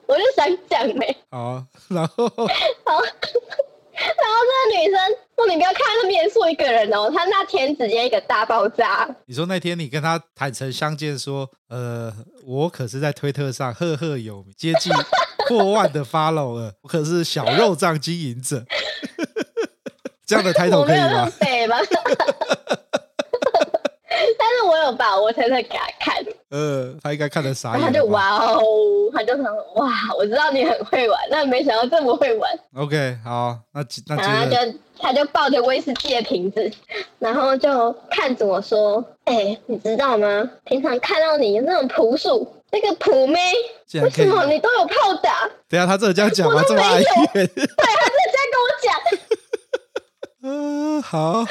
[0.07, 1.17] 我就想讲呗。
[1.31, 2.29] 好，然后。
[2.29, 3.03] 好。
[3.97, 5.01] 然后这个女生
[5.39, 9.09] 那你不要看他面宿一个人哦，她那天直接一个大爆炸。
[9.25, 12.13] 你说那天你跟她坦诚相见，说，呃，
[12.45, 14.93] 我可是在推特上赫赫有名，接近
[15.49, 18.67] 破万的 follower，我可是小肉账经营者。
[20.27, 21.31] 这样的抬头可以吗？
[24.39, 26.17] 但是我有把我推特给他看。
[26.51, 27.81] 呃，他应该看得傻眼。
[27.81, 28.62] 他就哇哦，
[29.12, 29.45] 他就说
[29.75, 32.51] 哇，我知道你很会玩，那没想到这么会玩。
[32.77, 36.71] OK，好，那那然后他就他就抱着威士忌的瓶子，
[37.19, 40.49] 然后就看着我说：“哎、欸，你知道吗？
[40.64, 43.39] 平常看到你那种朴素，那个普妹，
[44.03, 46.62] 为什么你都有炮打？”等下他这这样讲吗？
[46.67, 47.05] 这么哀怨？
[47.35, 48.95] 对，他这样跟我讲。
[50.43, 51.45] 嗯， 好。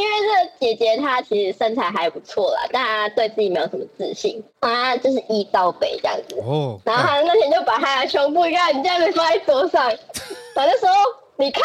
[0.00, 6.36] 因为这个姐姐她其实身材还不错啦，但她对自己没有什么自信，她就是一到北这样子。
[6.40, 6.80] 哦。
[6.84, 9.86] 然后她那天就把她的胸部一看你这样子放在桌上，
[10.54, 10.88] 然后就说
[11.36, 11.62] ：“你看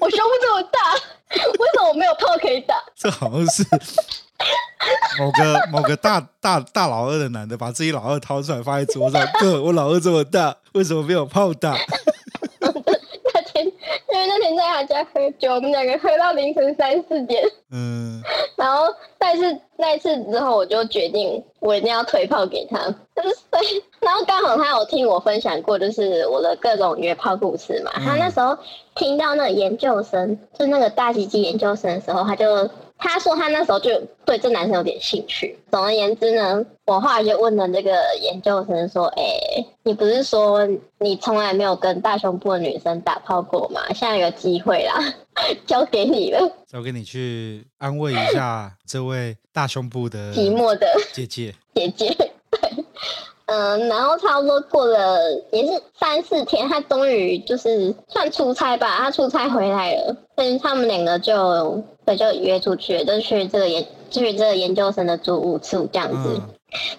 [0.00, 0.94] 我胸部这么大，
[1.34, 3.64] 为什么我没有炮可以打？”这好像是
[5.18, 11.76] 某个某个大大大老二的男的把自己老二掏出来放在桌上， 哥，我老二这么大，为什么没有炮打？
[14.50, 17.42] 因为那天在他家喝酒，我们两个喝到凌晨三四点。
[17.70, 18.22] 嗯，
[18.56, 22.78] 然后但是那一次之后，我就决定我一定要推炮给他。
[23.14, 27.92] 就是，然后刚好他有听我分享过，就是我的各种约炮故事嘛。
[27.94, 28.56] 他那时候
[28.94, 32.68] 听到那个研究生，就那个大鸡鸡研究生的时候，他就。
[32.98, 33.90] 他说他那时候就
[34.24, 35.58] 对这男生有点兴趣。
[35.70, 40.68] 总而言之呢，我后来就问了这个研究生说：“哎、欸，你不是说
[40.98, 43.80] 你从来没有跟大胸部的女生打炮过吗？
[43.94, 45.14] 现在有机会啦，
[45.64, 52.14] 交给你了，交给你去安慰一下这位大胸部的寂寞的姐姐姐姐。”
[52.50, 52.84] 对。
[53.48, 55.18] 嗯，然后差不多过了
[55.50, 66.40] 也是三四天，他终于就是算出差吧，他出差回来了，所以他们两个就对就约出去，就去这个研去这个研究生的住屋处这样子。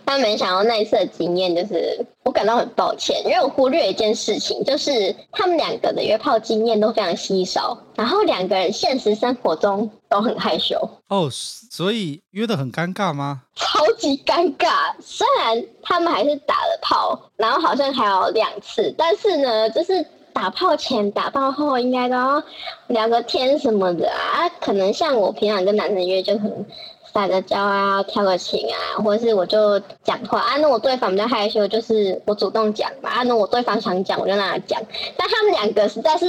[0.03, 10.75] 但没想到那一次的经验，就是我感到很抱歉，因为我忽略一件事情，就是他们两个的约炮经验都非常稀少，然后两个人现实生活中都很害羞
[11.09, 13.43] 哦，所以约的很尴尬吗？
[13.55, 20.03] 超级尴尬，虽然他们还是打了炮，然后好像还有两次，但是呢，就是
[20.33, 22.43] 打炮前、打炮后应该都要
[22.87, 26.65] 聊个天什么的啊，可能像我平常跟男生约就很。
[27.13, 30.57] 撒个娇啊，跳个情啊，或者是我就讲话啊。
[30.57, 33.09] 那我对方比较害羞，就是我主动讲嘛。
[33.09, 34.81] 啊，那我对方想讲，我就让他讲。
[35.17, 36.25] 但他们两个实在是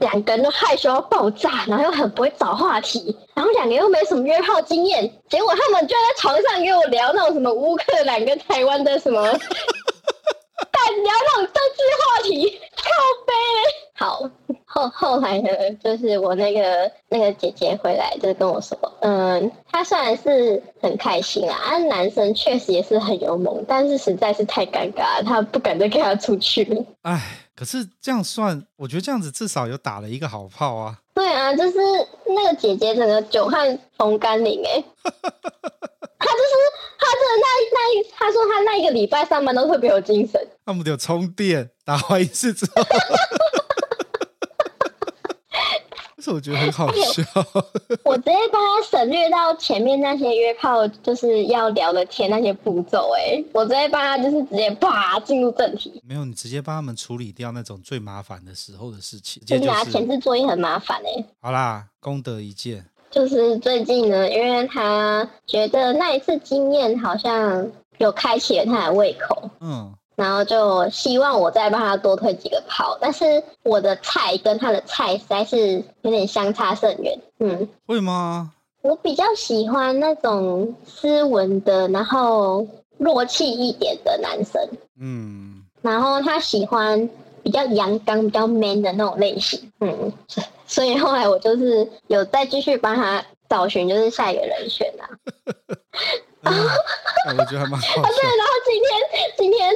[0.00, 9.22] 两个人都害羞到爆炸，然后又很不会找话题，然后两个又没什么约炮经验，结果他们就在床上给我聊那种什么乌克兰跟台湾的什么，
[10.90, 12.82] 聊那种政治话题，靠
[13.26, 13.32] 北。
[13.96, 14.30] 好。
[14.66, 26.84] 后后来呢，就是我那个那个姐姐回来，就跟我说，嗯，她虽然是很开心啊，啊，男生确实也是很勇猛，但是实在是太尴尬，她不敢再跟他出去。
[27.02, 27.20] 哎，
[27.54, 30.98] 可是这样算，我觉得这样子至少有打了一个好炮啊。
[31.14, 31.78] 对啊，就是
[32.26, 34.84] 那个姐姐整个久旱逢甘霖哎，
[36.18, 36.54] 她就是
[36.98, 42.82] 他的那那一，他说他那一个礼拜上班都特别有精神，他们有充电，打完一次之后。
[46.22, 47.22] 这我觉得很好笑。
[48.02, 56.00] 我直接帮他省略到前面那些约炮就是要聊的天那些步骤，哎，我直接帮他就是直接啪进入正题。
[56.02, 59.42] 没有，你直接帮他们处理掉那种最麻烦的时候的事情。
[59.44, 61.24] 就是拿前置作业很麻烦哎。
[61.42, 62.86] 好啦，功德一件。
[63.14, 69.48] 就是最近呢，因为他觉得那一次经验好像有开启了他的胃口。
[69.60, 69.94] 嗯。
[70.16, 77.16] 然后就希望我再帮他多推几个炮，但是我的菜跟他的菜实在是有点相差甚远。
[77.38, 78.52] 嗯，会吗？
[78.82, 82.66] 我比较喜欢那种斯文的，然后
[82.98, 84.60] 弱气一点的男生。
[85.00, 87.08] 嗯，然后他喜欢
[87.44, 89.70] 比较阳刚、比较 man 的那种类型。
[89.80, 90.12] 嗯，
[90.66, 95.04] 所以后来我就是有再继续帮他找寻，就是下一个人选啊。
[96.42, 96.50] 啊、
[97.28, 98.08] 嗯，我觉得还蛮好的。
[98.08, 99.70] 对，然后今天今天，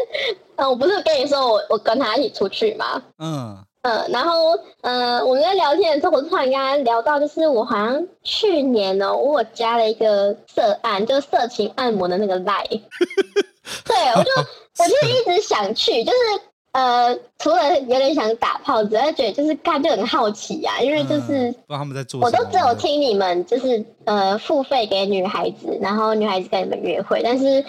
[0.57, 3.03] 呃，我不是跟你说我我跟他一起出去吗？
[3.19, 12.81] 嗯嗯，然后呃，我们在聊天的时候，我突然跟他聊到，就是我好像去年哦，我加了一个色案，就是色情按摩的那个 line。
[13.85, 14.31] 对，我就
[14.79, 16.16] 我就一直想去，就是。
[16.73, 27.64] 呃，除了有点想打炮之外，觉得就是看就很好奇呀、啊，因为就是、嗯、不知道他们在做，我都只有听你们就是呃付费给女孩子，然后女孩子跟你们约会，但是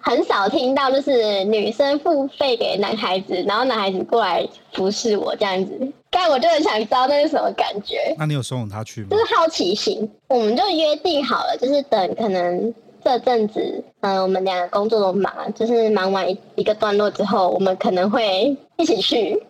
[0.00, 5.92] 很少听到就是女生付费给男孩子，然后男孩子过来服侍我这样子。
[6.10, 8.14] 但我就很想知道那是什么感觉。
[8.16, 9.08] 那你有怂恿他去吗？
[9.10, 12.72] 就是好奇心，我们就约定好了，就是等可能
[13.04, 19.38] 这阵子，嗯、呃，我们两个工作都忙，就是忙完一一个段落之后，我们可能会一起去。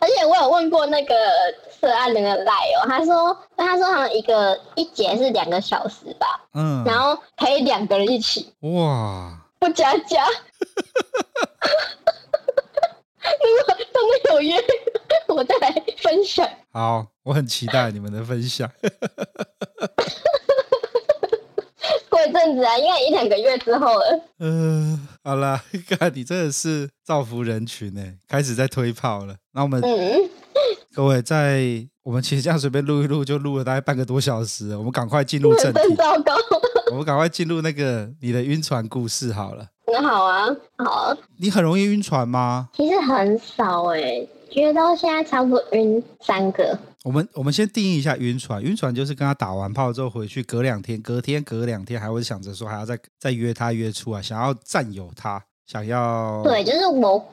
[0.00, 1.14] 而且我有问过那个
[1.80, 10.26] 涉案的那个赖哦，他说，他说好像一个一节是两个小时吧，嗯，然后可以两个人一起，哇，不加价。
[13.42, 14.56] 如果他们有约，
[15.28, 16.48] 我再来分享。
[16.72, 18.70] 好，我很期待你们的分享。
[22.08, 24.20] 过一阵子啊，应该一两个月之后了。
[24.40, 29.36] 嗯，好了， 看你真的是造福人群呢，开始在推炮了。
[29.52, 30.30] 那我们，嗯、
[30.92, 34.76] 各位在我们其实这样随便录一录，就录了大概半个多小时。
[34.76, 35.80] 我们赶快进入正题。
[35.94, 36.34] 糟糕。
[36.90, 39.68] 我们赶快进入那个你的晕船故事好了。
[39.92, 41.16] 很好啊，好。
[41.38, 42.68] 你很容易晕船吗？
[42.74, 46.78] 其实很少哎、欸，觉得到现在差不多晕三个。
[47.04, 56.42] 我们我们先定义一下晕船，晕船就是跟他打完炮之后回去，隔两天、隔天、隔两天还会想着说还要再再约他约出来，想要占有他，想要。
[56.42, 57.24] 对，就是我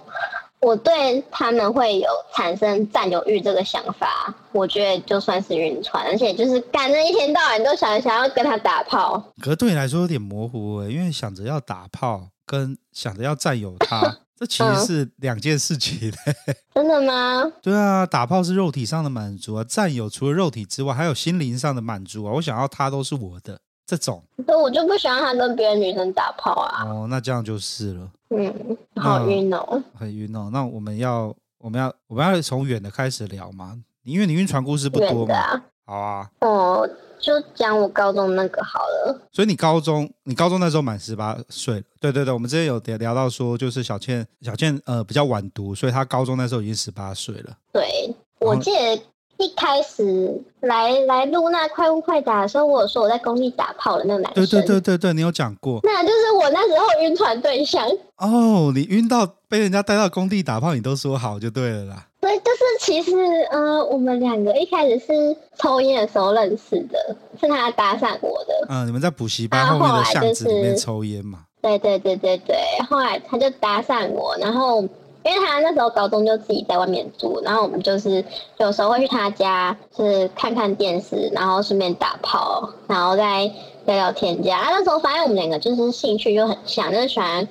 [0.62, 9.22] 我对他们会有产生占有欲这个想法，我觉得就算是晕船，而且就是干那一天到晚都想想要跟他打炮。
[9.42, 12.30] 可是对你来说有点模糊因为想着要打炮。
[12.46, 16.36] 跟想着要占有他， 这其实是两件事情、欸。
[16.76, 17.52] 真的吗？
[17.62, 22.34] 对啊，打炮是肉体上的满足啊，占有除了肉体之外，还有心灵上的满足啊。
[22.34, 24.24] 我想要他都是我的这种。
[24.46, 26.84] 所以我就不喜欢他跟别的女生打炮啊。
[26.86, 28.12] 哦，那这样就是了。
[28.30, 30.50] 嗯，好晕哦，很晕哦。
[30.52, 33.80] 那我们要，我们要，我们要从远的开始聊嘛？
[34.04, 35.36] 因为你晕船故事不多嘛。
[35.36, 36.30] 啊好啊。
[36.42, 36.90] 哦。
[37.26, 39.20] 就讲我高中那个好了。
[39.32, 41.82] 所以你高中，你高中那时候满十八岁了。
[42.00, 47.58] 对对对，我们之前有聊到说，就是小倩，小倩呃比较晚读，所以她高中那时候已经十八岁了。
[47.74, 48.96] 对，我记得
[49.38, 54.46] 一开始来来录那快问快答的时候，我有说我在工地打炮的那个男生。
[54.46, 55.80] 对对对对对，你有讲过。
[55.82, 57.90] 那就是我那时候晕船对象。
[58.18, 62.08] 哦，你晕到被人家带到工地打炮，你都说好就对了啦。
[62.26, 63.12] 对，就是其实，
[63.52, 68.66] 嗯、呃，我们两个一开始是抽烟的时候认识的，是他搭讪我的。
[68.68, 71.42] 嗯，你们在补习班后面的巷子里面抽烟嘛？
[71.62, 72.58] 对对对对对，
[72.90, 78.26] 后来他就搭讪我，然后因为他那时候高中就自己在外面住，然后我们就是
[78.58, 83.44] 有时候会去他家，就是看看电视，然后顺便打炮，然后再
[83.86, 84.60] 聊聊天这样。
[84.60, 87.48] 啊，那时候发现我们两个就是兴趣就很像，就是喜欢。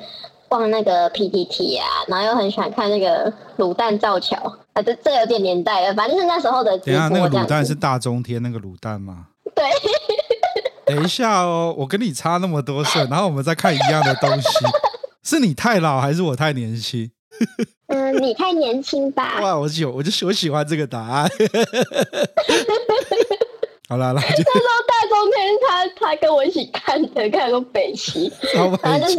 [0.55, 4.37] 逛那个 PTT 啊，然后又很喜欢看那个卤蛋造桥
[4.73, 6.79] 啊，这这有点年代了，反正是那时候的。
[6.79, 9.27] 等一下，那个卤蛋是大中天那个卤蛋吗？
[9.53, 9.65] 对。
[10.87, 14.49] 等一下哦，我跟你差那么多岁，然后我们再看一样的东西，
[15.25, 17.11] 是你太老还是我太年轻？
[17.89, 19.41] 嗯，你太年轻吧。
[19.43, 21.29] 哇，我喜我就我喜欢这个答案。
[23.87, 29.19] 好啦，那 就那时候大冬天他他跟我一起看的，看过北齐，然后就是，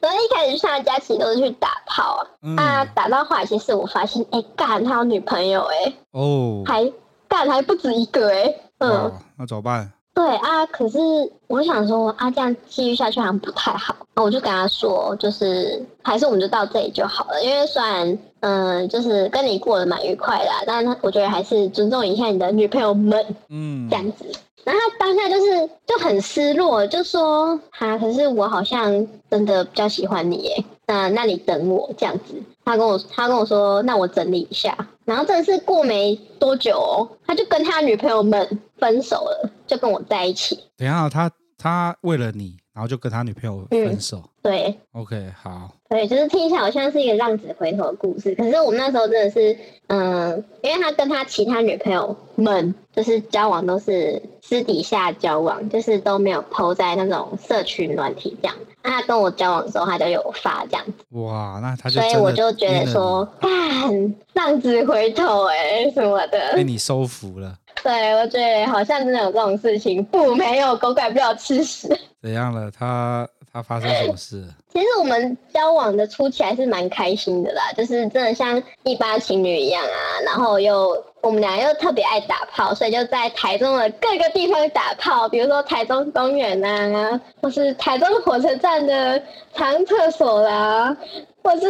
[0.00, 6.90] 然后一开始去他家其实都是去打炮啊，嗯、啊打到后来其实我发现，哎、欸、干他有女朋友哎、欸，哦，还
[7.28, 9.92] 干还不止一个哎、欸，嗯，那怎么办？
[10.20, 10.98] 对啊，可是
[11.46, 13.96] 我想说啊，这样继续下去好像不太好。
[14.14, 17.42] 那我就跟他说，就是还是我们就到这里就好了。
[17.42, 24.26] 因为虽然嗯，就是跟你过得蛮愉快的，但是我觉得还是尊重一下你的女朋友们，嗯，这样子。
[24.62, 30.64] 然后他当下就是就很失落，就说哈，可是我好像真的比较喜欢你耶。
[30.86, 32.34] 那那你等我这样子。
[32.70, 34.76] 他跟我他跟我说，那我整理一下。
[35.04, 40.56] 然后真的是过没多久哦，他就跟他女朋友们分手了，就跟我在一起。
[40.76, 44.18] 等一下，他他为了你，然后就跟他女朋友分手。
[44.18, 45.72] 嗯、对，OK，好。
[45.88, 48.32] 对，就是听起来好像是一个浪子回头的故事。
[48.36, 49.56] 可是我们那时候真的是，
[49.88, 58.56] 嗯，因为他跟他其他女朋友们就是交往都是私底下交往，就是都没有 PO 在那种社群软体这样。
[58.82, 60.92] 那他跟我交往的时候，他就有发这样子。
[61.10, 67.54] 哇，那他就所以我就觉得说，干浪子回头哎、欸、什么的，被你收服了。
[67.82, 71.88] 对，我觉得好像真的有这种事情，不没有狗改不了吃屎。
[72.22, 72.70] 怎样了？
[72.70, 74.44] 他他发生什么事？
[74.72, 80.20] 其实我们交往的初期还是蛮开心的啦，就是真的像一般情侣一样啊。
[80.24, 89.22] 然后又我们俩又特别爱打炮，所以就在台中的各个地方打炮，比如说台中公园啊，或是台中火车站的
[89.54, 90.96] 长厕所啦，
[91.42, 91.66] 或是。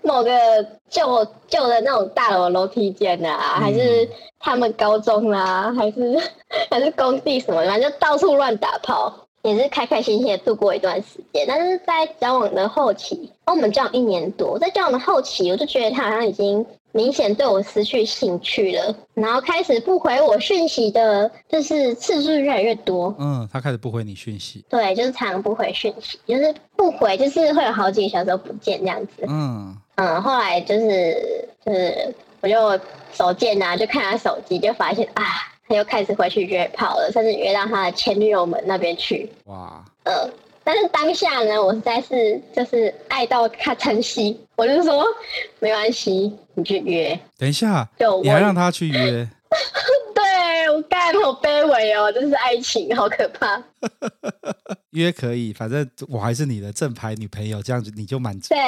[0.00, 0.30] 某个
[0.88, 6.16] 旧旧的那种大楼楼梯间啊，还是他们高中啊，还是
[6.70, 9.12] 还是工地什么的，反正就到处乱打炮。
[9.42, 11.44] 也是开开心心的度过一段时间。
[11.46, 23.14] 但是在交往的后期，我们交往一年多，在交往的后期，我就觉得他好像已经明显对我失去兴趣了，然后开始不回我讯息的，就是次数越来越多。
[23.18, 24.64] 嗯，他开始不回你讯息。
[24.68, 29.24] 对，就是常常不回讯息，就是不回，就是会有好几个小时都不见这样子。
[29.28, 32.80] 嗯嗯，后来就是就是我就
[33.12, 35.24] 手贱啊，就看他手机，就发现啊。
[35.68, 39.30] 他又开始回去约炮了，甚至约到他的前女友们那边去。
[39.44, 39.84] 哇！
[40.04, 40.28] 呃，
[40.64, 45.04] 但是当下呢，我实在是就是爱到他成西，我就说
[45.58, 47.18] 没关系，你去约。
[47.36, 49.28] 等一下，就你还让他去约？
[50.18, 53.62] 对，我干好卑微哦，这是爱情，好可怕。
[54.90, 58.48] 约可以，反正我还是你的正牌女朋友，这样子你就满足。
[58.48, 58.58] 对，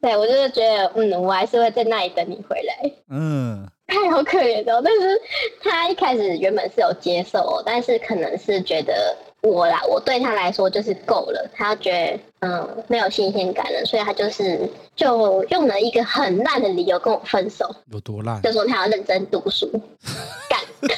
[0.00, 2.90] 对我就是觉得，嗯，我还是会在那里等你回来。
[3.10, 3.66] 嗯。
[3.88, 5.20] 太好可怜哦，但是
[5.60, 17.72] 他一开始原本是有接受，但是可能是觉得我啦，我对他来说就是够了，他觉得嗯没有新鲜感了，所以他就是就用了一个很烂的理由跟我分手。
[17.92, 18.42] 有多烂？
[18.42, 19.70] 就说他要认真读书，
[20.48, 20.58] 干，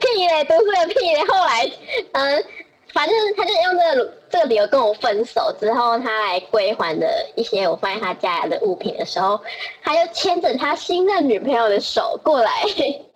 [0.00, 1.70] 屁嘞，读书的屁嘞，后来
[2.12, 2.44] 嗯。
[2.92, 9.40] 反正他就用这个这个理由跟我分手之后，他来归还的一些我放在他家的物品的时候，
[9.82, 12.52] 他就牵着他新的女朋友的手过来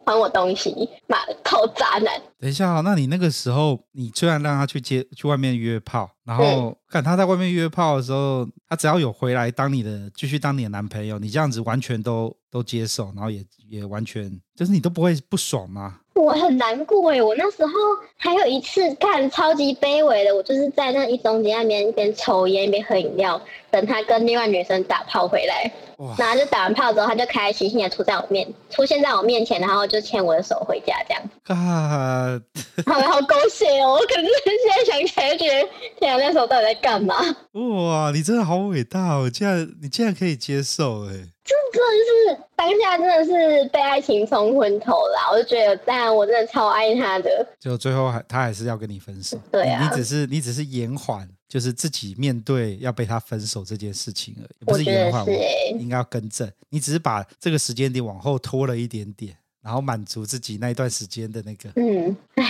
[0.05, 2.21] 还我东西，妈的，靠渣男！
[2.41, 16.01] 等一下，那你那个时候，你虽然让他去接去外面约炮，然后看他在外面约炮的时候，他只要有回来当你的，继续当你的男朋友，你这样子完全都都接受，然后也也完全就是你都不会不爽吗？
[16.25, 17.73] 我很难过哎，我那时候
[18.17, 23.41] 还有一次看超级卑微的，我就是在那一中间那边一边抽烟一边喝饮料，
[23.71, 31.23] 等他跟另外女生打炮回来，哇然后就打完炮之后，他就开开心心的出在我面出现在我面前，然后就牵我的手回家这样。
[31.47, 32.41] 啊.
[32.85, 33.93] 好好狗血哦！
[33.95, 37.15] 我可是现在想起来觉得，天啊，那时候到底在干嘛？
[37.53, 39.31] 哇，你真的好伟大哦！
[39.33, 41.13] 竟然你竟然可以接受哎。
[41.45, 47.47] 这真的是当下真的是被爱情冲昏头了，我就觉得，当然我真的超爱他的。
[47.61, 55.33] 就最后还他还是要跟你分手，对啊，你只是你只是延缓，就是自己面对要被他分手这件事情而已，不是延缓，我
[55.79, 56.51] 应该要更正。
[56.71, 61.71] 你只是把这个时间点往后拖了一点点，然后满足自己那一段时间的那个。
[61.77, 62.45] 嗯，唉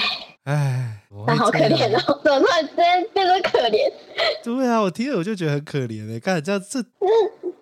[0.44, 3.92] 唉，那好可怜哦， 怎么突然之间变得可怜？
[4.42, 6.82] 对啊，我听了我就觉得很可怜哎，看这样这。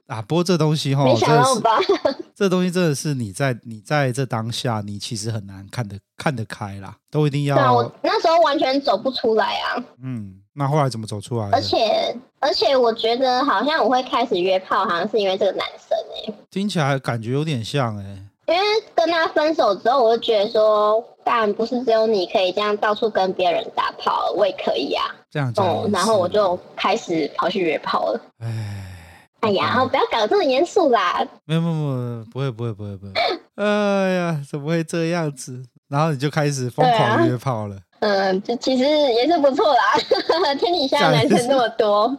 [0.07, 1.79] 啊，不过这东西哈，没想到吧？
[2.35, 7.57] 这东西真的是你在你在这当下，你其实很难看得看得开啦，都一定要。
[7.57, 9.83] 对啊，我那时候完全走不出来啊。
[10.03, 11.49] 嗯，那后来怎么走出来？
[11.51, 16.35] 而且而且，我觉得好像我会开始约炮，好像是因为这个男生哎、欸。
[16.51, 18.23] 听起来感觉有点像哎、欸。
[18.47, 25.05] 因为跟他分手之后，我就觉得说，当然不是只有你可以这样到处跟别人打炮，我也可以啊。
[25.29, 25.61] 这样子。
[25.61, 28.21] 嗯，然后我就开始跑去约炮了。
[28.39, 28.85] 哎。
[29.41, 31.25] 哎呀，不要搞这么严肃啦！
[31.45, 33.13] 没有没有没有，不会不会不会不会。
[33.57, 35.63] 哎呀，怎么会这样子？
[35.89, 37.79] 然后你就开始疯狂约炮了。
[38.07, 39.99] 嗯，这其实也是不错啦。
[40.61, 42.17] 天底下男生那么多，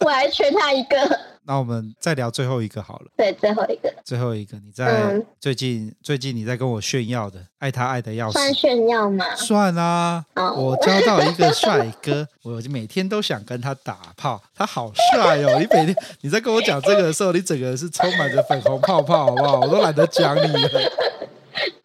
[0.00, 0.96] 我还缺他一个。
[1.44, 3.06] 那我们再聊最后一个好了。
[3.16, 3.92] 对，最后一个。
[4.04, 8.34] 最后一个，你在最近、嗯、最近你在跟我炫耀的，爱他爱的要死。
[8.34, 9.24] 算炫耀吗？
[9.34, 10.22] 算啊。
[10.34, 10.58] Oh.
[10.58, 15.58] 我交到一个帅哥，我就每天都想跟他打炮，他好帅哦！
[15.58, 19.60] 你每天你在跟我讲这个的时候，你整个人是充满着粉红泡泡，好不好？
[19.60, 20.92] 我都懒得讲你了。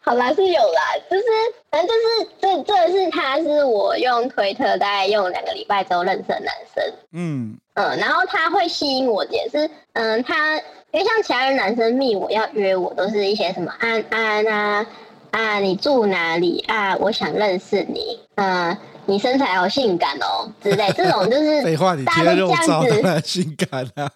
[0.06, 1.24] 好啦，是有啦，就是
[1.72, 10.56] 反正就是这这是他是我用推特大概用两个礼拜之后认识的男生，嗯嗯，然后他会吸引我点是，嗯，他
[10.92, 14.86] 因为像其他的男生密我要约我都是一些什么安安啊
[15.32, 16.96] 啊，你住哪里啊？
[16.98, 18.78] 我想认识你，嗯，
[19.08, 24.10] 你身材好性感哦之类，这种就是 废话，你贴肉照当然性感啊。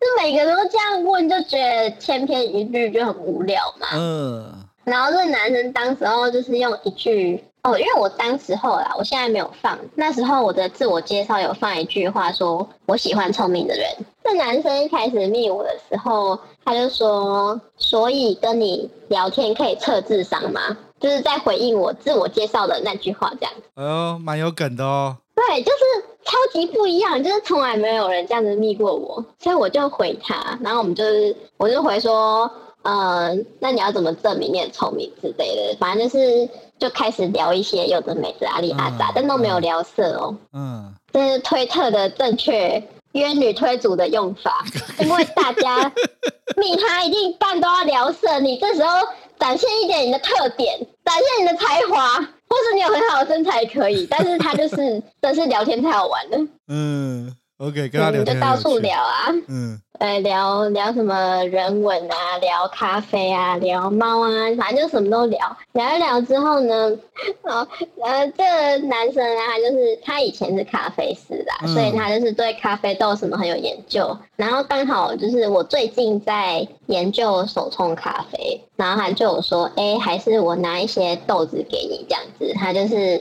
[0.00, 3.88] 就每个人都这样问，就觉得千篇一律就很无聊嘛。
[3.94, 4.64] 嗯。
[4.84, 9.78] 然后这个男生当时候就是用一句哦，因为我当时候啦，我现在没有放。
[9.94, 13.86] 那时候我的自我介绍有放一句话，说我喜欢聪明的人。
[14.24, 20.74] 这男生一开始密我的时候，他就说，所以跟你聊天可以测智商吗？
[20.98, 23.52] 就是在回应我自我介绍的那句话，这样。
[23.74, 25.18] 哎呦，蛮有梗的哦。
[25.46, 25.78] 对，就是
[26.24, 32.50] 超级不一样，就是从来没有人这样子密过我，所以我就回他，然后我们就是，我就回说。
[32.82, 35.76] 嗯，那你要怎么证明你很聪明之类的？
[35.78, 40.34] 反正就是就开始聊一些有的没的阿里阿杂，嗯、但都没有聊色哦。
[40.54, 42.82] 嗯，这是推特的正确
[43.12, 44.64] 约女推主的用法，
[45.00, 45.92] 因为大家
[46.56, 48.90] 密他一定半都要聊色，你这时候
[49.38, 56.48] 展现一点你的特点，展现你的才华，或是你有很好的身材可以，但是他就是，但是聊天太好玩了。
[56.68, 59.80] 嗯，OK，跟他聊天就到处聊啊，嗯。
[59.98, 65.56] 呃，聊聊什么人文啊，聊咖啡啊，聊猫啊，反正就什么都聊。
[65.72, 66.96] 聊一聊之后呢，
[67.42, 67.66] 哦，
[68.04, 74.16] 呃，这个男生啊，他就是他以前是咖啡师啦，嗯、所以他就是对咖啡豆什么很有研究。
[74.36, 82.52] 然后刚好就是我最近在研究手冲咖啡，然后他就有说，哎、欸，还是我拿一些豆子给你这样子。
[82.54, 83.20] 他就是。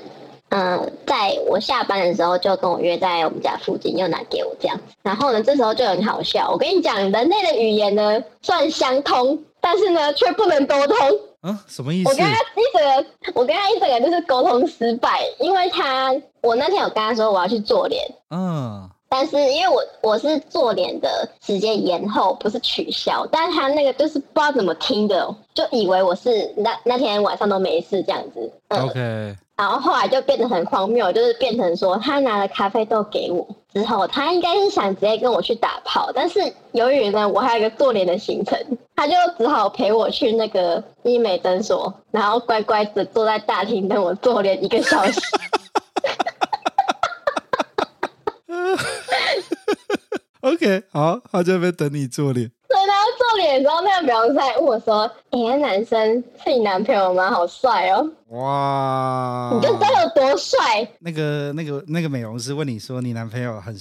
[0.50, 4.80] 嗯，在我下班的时候就跟我约在我们家附近，又拿给我这样。
[5.04, 6.50] 然后呢，这时候就很好笑。
[6.52, 10.96] 我跟你讲，人类的语言呢算相通，但是呢却不能沟通。
[11.42, 12.10] 啊，什么意思？
[12.10, 28.52] 我跟他一整个，我跟他一整个就是沟通失败，因为他，我那天有跟他说我要去做脸，嗯，但是因为我我是做脸的时间延后，不是取消，但是他那个就是不知道怎么听的，就以为我是那那天晚上都没事这样子。
[28.70, 29.36] 嗯、OK。
[29.58, 36.40] 然后后来就变得很荒谬，就是变成说他拿了咖啡豆给我之后，他应该是想直接跟我去打炮，但是
[36.74, 38.56] 由于呢我还有一个做脸的行程，
[38.96, 45.20] 他就只好陪我去那个医美诊所，然后乖乖的坐在大厅等我做脸一个小时。
[48.48, 48.86] 哈哈哈
[50.42, 52.52] OK，好，他就在等你做脸。
[53.38, 57.30] 做脸的时候，那个美容师还问我说：“哎、欸，男生是你男朋友吗？
[57.30, 60.88] 好帅哦！”哇，你就知道有多帅。
[61.00, 63.76] 那个、那个、那个美容师问你说：“你男朋友很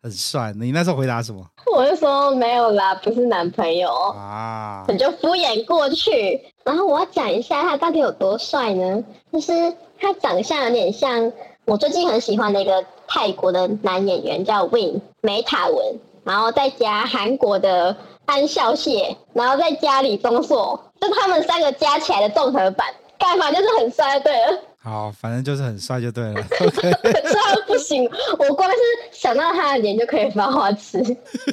[0.00, 1.44] 很帅？”你那时候回答什么？
[1.74, 6.40] 我就说没有啦，不是男朋友啊，你就敷衍过去。
[6.64, 9.02] 然后我要讲一下他到底有多帅呢？
[9.32, 9.52] 就是
[9.98, 11.32] 他长相有点像
[11.64, 17.96] 我最近很喜欢的一个泰国的男演员，叫 Win 梅塔文，然后再加韩国的。
[18.30, 22.86] 安孝燮，然后再加李钟硕，就他们三个加起来的综合版，
[23.18, 24.58] 干嘛就是很帅，对了。
[24.82, 26.34] 好，反正就是很帅就对了。
[26.48, 28.08] 帅到不行，
[28.38, 28.76] 我光是
[29.12, 30.98] 想到他的脸就可以发花痴。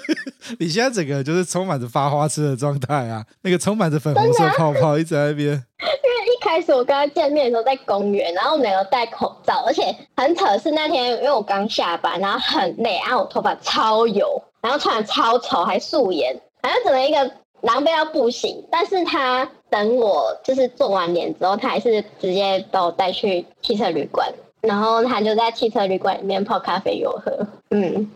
[0.59, 5.47] 你现在整个就是充满着发花痴的状态啊，那个充满着粉红色泡泡一直在那边。
[5.49, 16.39] 因为一开始我跟他见面的时候在公园，然后我们两个戴口罩，而且很扯是那天因为我刚下班，然后很累，然后我头发超油，然后穿的超丑，还素颜。
[16.68, 27.32] 反正整了一个狼狈到不行，但是他等我就是做完脸之后，他还是直接把我带去汽车旅馆，然后他就在汽车旅馆里面泡咖啡给我喝。
[27.70, 28.11] 嗯，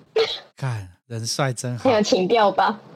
[0.57, 2.77] 看人帅真好，很有情调吧？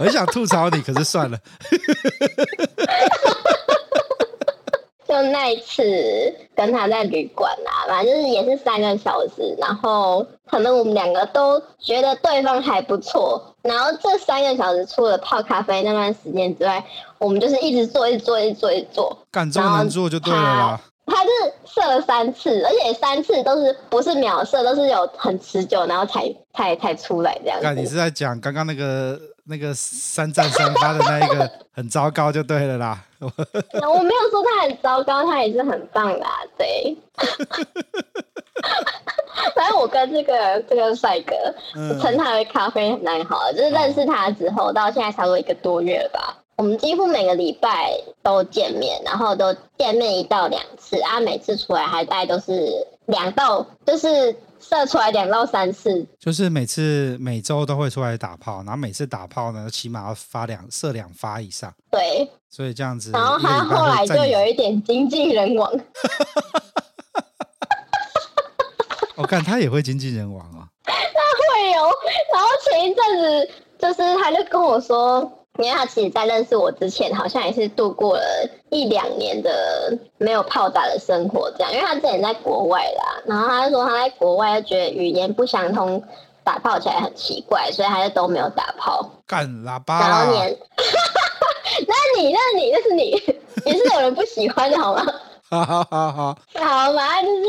[0.00, 1.38] 我很想吐槽你，可是算了。
[5.12, 5.82] 就那一次
[6.56, 16.82] 跟他在旅馆啊，反正就是也是三个小时，然后可能我们两个都觉得对方还不错，然后这三个小时除了泡咖啡那段时间之外，
[17.18, 20.80] 我们就是一直做，一直做，一直做，一直做，干这么难做就对了啦。
[21.04, 21.30] 他是
[21.66, 27.74] 射了三次，而且三次都是不是秒射，都是有很持久，然后才才才出来这样子。
[27.74, 33.04] 你是在讲刚刚那个那个三战三发的那一个很糟糕就对了啦。
[33.20, 36.96] 我没有说他很糟糕，他也是很棒啦，对。
[39.54, 41.34] 反正我跟这个这个帅哥，
[42.00, 46.38] 称他为咖啡很难好了，就是认识他之后，到现在差不多一个多月了吧。
[46.56, 54.36] 我们几乎每个礼拜都见面，然后都见面一到两次啊，每次出来还大概都是两到，就是。
[54.62, 61.74] 射出来两到三次，就是每次每周都会出来打炮，然后每次打炮呢，起码要发两射两发以上。
[61.90, 63.10] 对，所以这样子。
[63.10, 65.70] 然后他后来就有一点精尽人亡。
[69.16, 70.68] 我看他也会精尽人亡啊。
[70.84, 71.82] 他会有，
[72.32, 75.30] 然后前一阵子就是他就跟我说。
[75.58, 78.22] 因为他其实，在认识我之前，好像也是度过了
[78.70, 81.72] 一两年的没有炮打的生活，这样。
[81.72, 86.02] 因为他之前在国外啦，然后他就说他在国外就觉得语言不相通，
[86.42, 89.08] 打炮起来很奇怪，所以他就都没有打炮。
[89.26, 90.00] 干喇叭！
[90.00, 90.56] 然后年，
[91.86, 93.10] 那你，那你，那是你，
[93.70, 95.04] 也是有人不喜欢的好吗？
[95.64, 97.44] 好好好好，好嘛，就是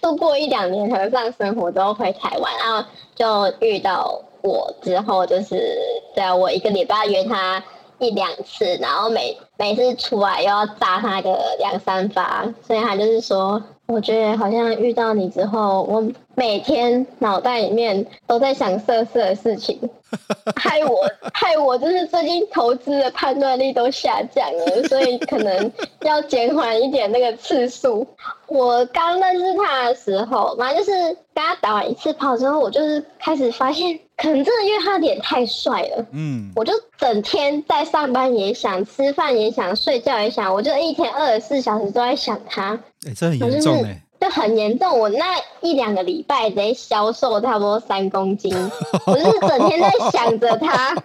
[0.00, 4.22] 度过一两年和尚生活之后回台湾，然后就遇到。
[4.42, 5.76] 我之后就是，
[6.14, 7.62] 对，我一个礼拜约他
[7.98, 16.00] 一两次，然后每每次出来又要炸他个两三发，所以他就是说，我觉得好像遇到你之后，我
[16.36, 19.76] 每天脑袋里面都在想色色的事情，
[20.54, 20.96] 害我
[21.34, 25.72] 害我就是最近投资的判断力都下降了，所以可能
[26.02, 28.06] 要减缓一点那个次数。
[28.46, 30.92] 我刚认识他的时候，反正就是
[31.34, 42.78] 跟他打完一次炮之后，我就是开始发现，可能真的因为他脸太帅了，嗯，我就整天在上班也想，吃饭也想，睡觉也想，我就一天二十四小时都在想他。
[43.06, 44.98] 哎、欸，这很严重哎、欸，就很严重。
[44.98, 48.54] 我那一两个礼拜直接消瘦差不多三公斤，
[49.06, 50.94] 我就是整天在想着他。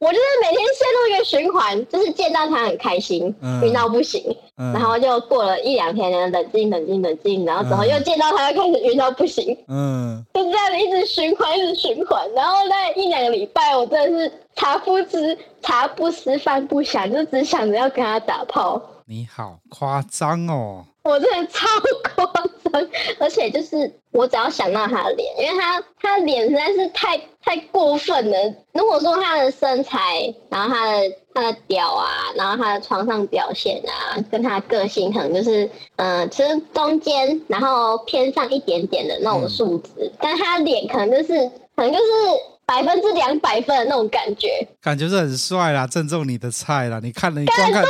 [0.00, 4.22] 我就是每天陷入一个循环，就是见到他很开心，晕、嗯、到不行，
[4.56, 18.80] 嗯、然后就过了一两天呢，冷静冷静冷静，然后之后又见到他又开始晕到不行，嗯，就这样一直循环一直循环，然后那一两个礼拜我真的是茶不思茶不思饭不想，就只想着要跟他打炮。
[19.04, 20.84] 你好夸张哦！
[21.02, 21.66] 我真的超
[22.14, 22.24] 夸
[22.70, 22.88] 张，
[23.18, 28.54] 而且就是我只要想到他的脸，因为他他的脸实在是太太过分了。
[28.72, 35.64] 如果说他的身材，然后他的他的屌啊，然后他的床上表现啊，跟他的个性可能就是
[35.96, 42.04] 嗯、呃，其实中间，然后偏上一点点的那种数值，嗯、但他的脸可能就是可能就是
[42.68, 47.00] 百分之两百分的那种感觉，感觉是很帅啦，正中你的菜啦。
[47.02, 47.82] 你看了，你光看。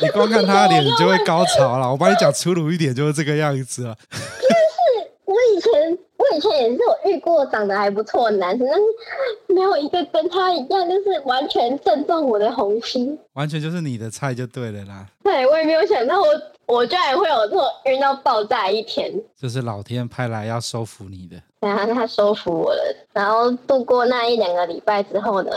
[0.00, 1.88] 你光看他的脸，你就会高潮了。
[1.92, 3.94] 我帮你讲粗鲁一点，就是这个样子了。
[4.10, 13.16] 就是我以前，我以前也是有遇过长得还不错的男生，但是没有一个跟他一样，就是完全正中我的红心。
[13.34, 15.06] 完全就是你的菜就对了啦。
[15.22, 16.26] 对，我也没有想到我，
[16.66, 19.12] 我居然会有这种晕到爆炸一天。
[19.38, 21.36] 就是老天派来要收服你的。
[21.60, 25.50] 然后他收服我了，然后度过那一两个礼拜之后呢，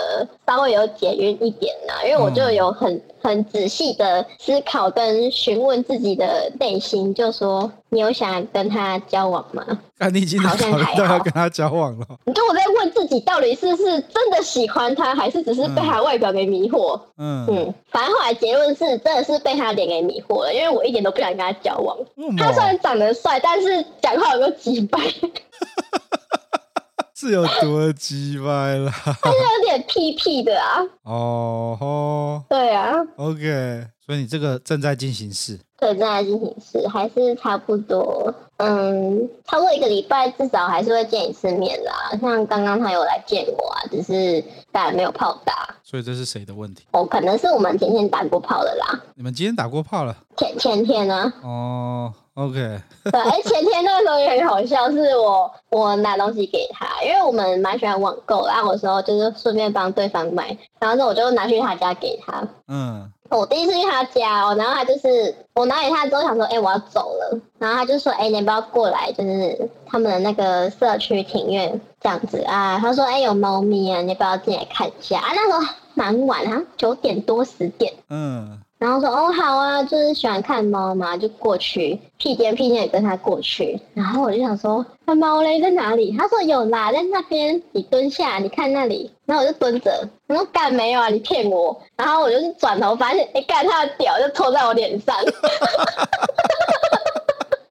[0.45, 9.65] 稍微有解晕一点啦，因为我就有很很仔细的思考跟询问自己的内心，就说你有想跟他交往吗？
[9.99, 12.05] 啊，你已经好像考虑到要跟他交往了。
[12.25, 16.99] 你就我在问自己，到底是是真的喜欢他，还是只是被他外表给迷惑？
[17.17, 21.97] 嗯嗯，反正后来结论是，真的是被他脸给迷惑了，因为我一点都不想跟他交往。
[22.37, 24.99] 他虽然长得帅，但是讲话有个机掰。
[27.17, 28.91] 是有多鸡掰啦？
[29.21, 30.83] 他是有点屁屁的啊。
[31.03, 32.91] 哦吼，对啊。
[33.15, 35.57] OK，所以你这个正在进行式。
[35.77, 38.33] 对，正在进行式，还是差不多。
[38.57, 42.11] 嗯，超过一个礼拜，至少还是会见一次面啦。
[42.19, 44.43] 像刚刚他有来见我啊，只是
[44.73, 45.73] 大家没有炮打。
[45.83, 46.83] 所以这是谁的问题？
[46.91, 48.99] 哦，可能是我们前天打过炮了啦。
[49.15, 50.17] 你们今天打过炮了？
[50.35, 51.31] 前前天呢？
[51.43, 52.13] 哦。
[52.35, 52.53] OK，
[53.05, 62.45] 对，哎，前天那个时候也很好笑，是我我拿东西给他，因为我们蛮喜欢网购，然后有时候就是顺便帮对方买，然后呢我就拿去他家给他。
[62.67, 72.77] 嗯，我第一次去他家哦，然后他就是我拿给他之后想说，哎，我要走了，然后他就说，哎，你不要过来，就是他们的那个社区庭院这样子啊。
[72.79, 75.29] 他说，哎，有猫咪啊，你不要进来看一下啊。
[75.33, 77.93] 那时候蛮晚啊，九点多十点。
[78.09, 78.59] 嗯。
[78.77, 83.79] 然后说哦好啊，就是喜欢看猫嘛，就过去屁颠屁颠也跟他过去。
[83.93, 86.15] 然后我就想说，那猫嘞在哪里？
[86.17, 87.61] 他说有啦，在那边。
[87.71, 89.09] 你蹲下，你看那里。
[89.25, 90.07] 然后我就蹲着。
[90.27, 91.81] 我说干没有啊，你骗我。
[91.95, 95.15] 然后我就是转头发现，哎干他的屌就戳在我脸上。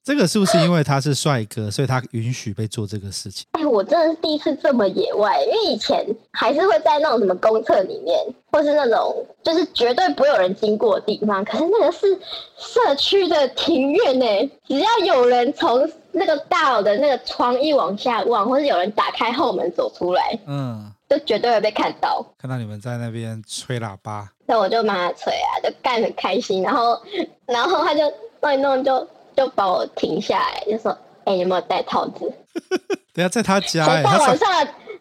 [0.04, 3.46] 这个是不是因为他是帅哥，所以他允许被做这个事情？
[3.52, 8.14] 哎，我真的是第一次这么野外，因为以前还是会在那种什么公厕里面，
[8.52, 11.42] 或是那种就是绝对不会有人经过的地方。
[11.42, 12.14] 可是那个是
[12.58, 22.22] 社区的庭院呢，只要有人从那个大楼的那个窗一往下望，或是有人打开后门走出来，嗯，就绝对会被看到。
[22.36, 26.62] 看到你们在那边吹喇叭，那我就帮他吹啊，就干很开心。
[26.62, 27.00] 然后，
[27.46, 28.02] 然后他就
[28.42, 29.08] 弄一弄就。
[29.36, 30.90] 就把我停下来，就说
[31.24, 32.32] ：“哎、欸，你有没有戴套子？”
[33.14, 34.48] 等下在他家、欸，谁大晚上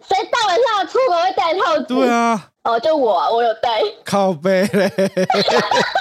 [0.07, 1.83] 谁大晚上出门会戴套子？
[1.85, 3.81] 对啊，哦，就我，我有戴。
[4.03, 4.91] 靠背嘞！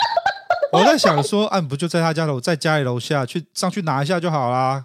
[0.72, 4.84] 我在想说，啊，不就在他家楼，在家里楼下去上去拿一下就好啦。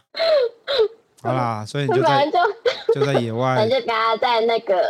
[1.23, 2.37] 好啦，所以你就在就，
[2.99, 4.81] 就在野外， 我就刚刚在那个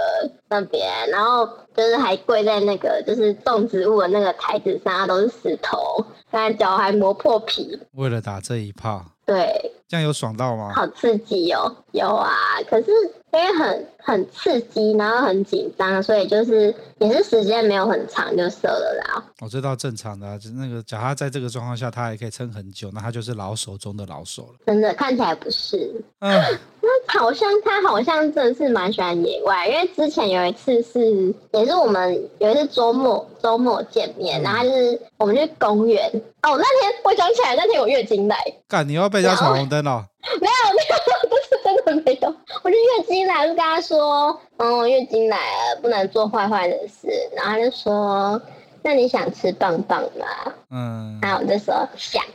[0.49, 6.05] 那边，然后就是还跪在那个就是种植物的那个台子上，都是石头。
[6.29, 10.73] 但脚还磨破皮，为了打这一炮，对，这样有爽到吗？
[10.75, 12.35] 好刺激哦，有啊。
[12.69, 12.91] 可是，
[13.26, 19.23] 哎、因为很很刺激，然后很紧张，所以就是也是时间没有很长就射了啦。
[19.41, 24.59] 我知道正常的、啊，就那个，假如他在这个状况下，他还可以撑很久，那他就是老手中的老手了。
[24.65, 26.03] 真的看起来不是。
[26.19, 26.41] 嗯。
[26.79, 36.09] 那好像他好像真的是蛮喜欢野外，因为之前有一次是也是我们有一次周末周末见面，然后就是我们去公园
[36.43, 38.37] 哦，那天我想起来那天我月经来，
[38.69, 40.05] 干你要被人家闯红灯了？
[40.41, 40.95] 没 有没有，
[41.29, 48.41] 不是真的没有，我就月经来就跟他说，嗯，月经来了不能做坏坏的事，然后他就说，
[48.83, 50.27] 那你想吃棒棒吗？
[50.71, 52.21] 嗯，然后我就说想。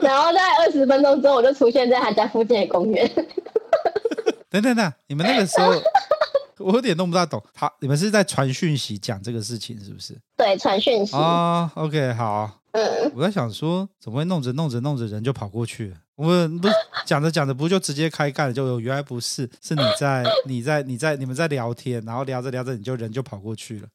[0.00, 3.08] 然后在二十分钟之后，我就出现在他家附近的公园。
[4.50, 5.72] 等等等，你们那个时候，
[6.58, 7.42] 我有点弄不大懂。
[7.52, 10.16] 他你们是在传讯息讲这个事情，是不是？
[10.36, 11.70] 对，传讯息啊。
[11.74, 12.60] Oh, OK，好。
[12.72, 15.96] 嗯，我在想说，怎么会弄着弄着弄着人就跑过去了？
[16.16, 16.74] 我们不是
[17.06, 18.52] 讲着讲着不就直接开干了？
[18.52, 23.86] 就原来不是，是你在你在你在你们在聊天，然后聊着聊着你就人就跑过去了。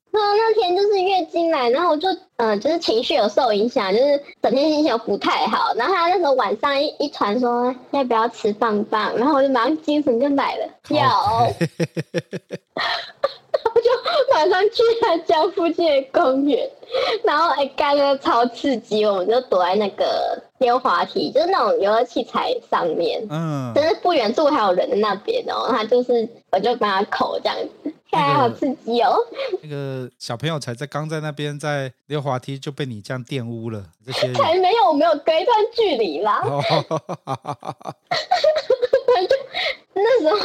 [0.75, 5.73] 就是月经来，然后我就嗯、呃，就是情绪有受影响，就是整天心情不太好。
[5.75, 10.99] 然后他那时候晚上一一传说要不要吃棒棒，然后我就马上精神就来了，有。
[13.61, 13.89] 我就
[14.33, 16.69] 马上去他家附近的公园，
[17.23, 29.15] 然后哎，刚刚超刺激，我们就躲在那个溜滑梯，就是那种游乐器材上面，嗯，但是不远处还有人在那边哦，他就是我就帮他口这样子，看来好刺激哦。
[29.61, 36.41] 那个小朋友才在刚在那边在溜滑梯就被你这样玷污了，这些 才没有，我没有隔一段距离啦。
[39.93, 40.37] 那时候。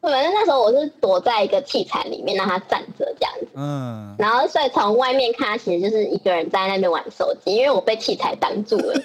[0.00, 3.46] 反正那时候我是躲在一个器材里面，让他站着这样子。
[3.54, 4.16] 嗯。
[4.18, 9.00] 然后所以从外面看，他其实就是一个人在那边玩手机，因为我被器材挡住了。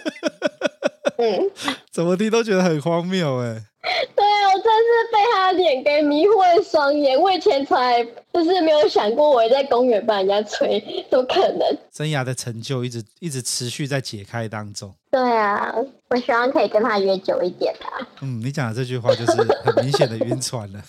[1.20, 1.52] 嗯。
[1.92, 3.62] 怎么听都觉得很荒谬哎。
[4.16, 7.20] 对啊，我真是被他的脸给迷惑了双眼。
[7.20, 11.78] 我以前从来就是没有想过我会在公园帮人家吹，怎么可能？
[11.92, 14.94] 生涯的成就一直一直持续在解开当中。
[15.10, 15.74] 对啊，
[16.10, 18.06] 我希望可以跟他约久一点啊。
[18.22, 19.32] 嗯，你讲的这句话就是
[19.64, 20.82] 很明显的晕船了。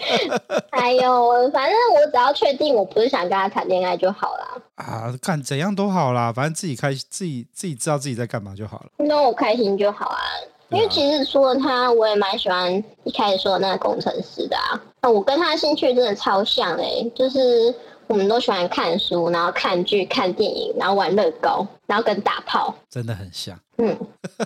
[0.70, 4.62] 哎呦，反正我只要确定我不是想跟他谈恋爱就好了。
[4.76, 8.86] 啊，干怎样都好啦，反正自己开心，自己自己知道自己在干嘛就好了。
[8.98, 10.18] 那我开心就好啊。
[10.70, 12.72] 因为其实除了他，我也蛮喜欢
[13.04, 14.80] 一开始说的那个工程师的啊。
[15.02, 17.74] 我跟他的兴趣真的超像哎、欸，就是。
[18.08, 23.54] 我们都喜欢看书，然后看剧、看电影，然后玩乐高，然后跟打炮，真的很像。
[23.76, 23.94] 嗯，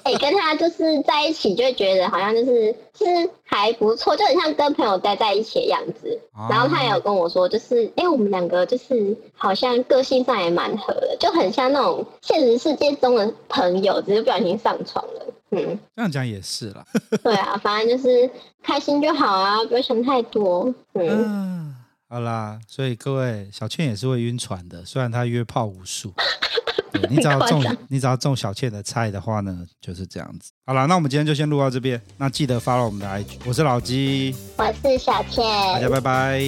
[0.02, 6.20] 哎、欸，跟他就是在一起，就会觉得好像就是就是还不错，就很像跟朋友待在一起的样子。
[6.32, 15.26] 啊、然后他也有跟我说，就是哎、欸，我们两个就是好像个性上也蛮合的，就很像那种现实世界中的朋友，只是不小心上床了。
[15.52, 16.84] 嗯，这样讲也是啦。
[17.22, 18.30] 对啊，反正就是
[18.62, 20.74] 开心就好啊，不要想太多。
[20.94, 21.08] 嗯。
[21.08, 21.76] 嗯
[22.08, 26.12] 好啦，所以各位，小倩也是会晕船的，虽然她约炮无数。
[27.08, 30.52] 你只要中，你只要中小倩的菜的话呢，就是这样子。
[30.66, 33.38] 好了，那我们今天就先录到这边，那记得 follow 我们的 IG。
[33.46, 35.42] 我是老鸡，我是小倩，
[35.72, 36.42] 大家拜拜，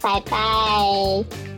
[0.00, 1.49] 拜拜。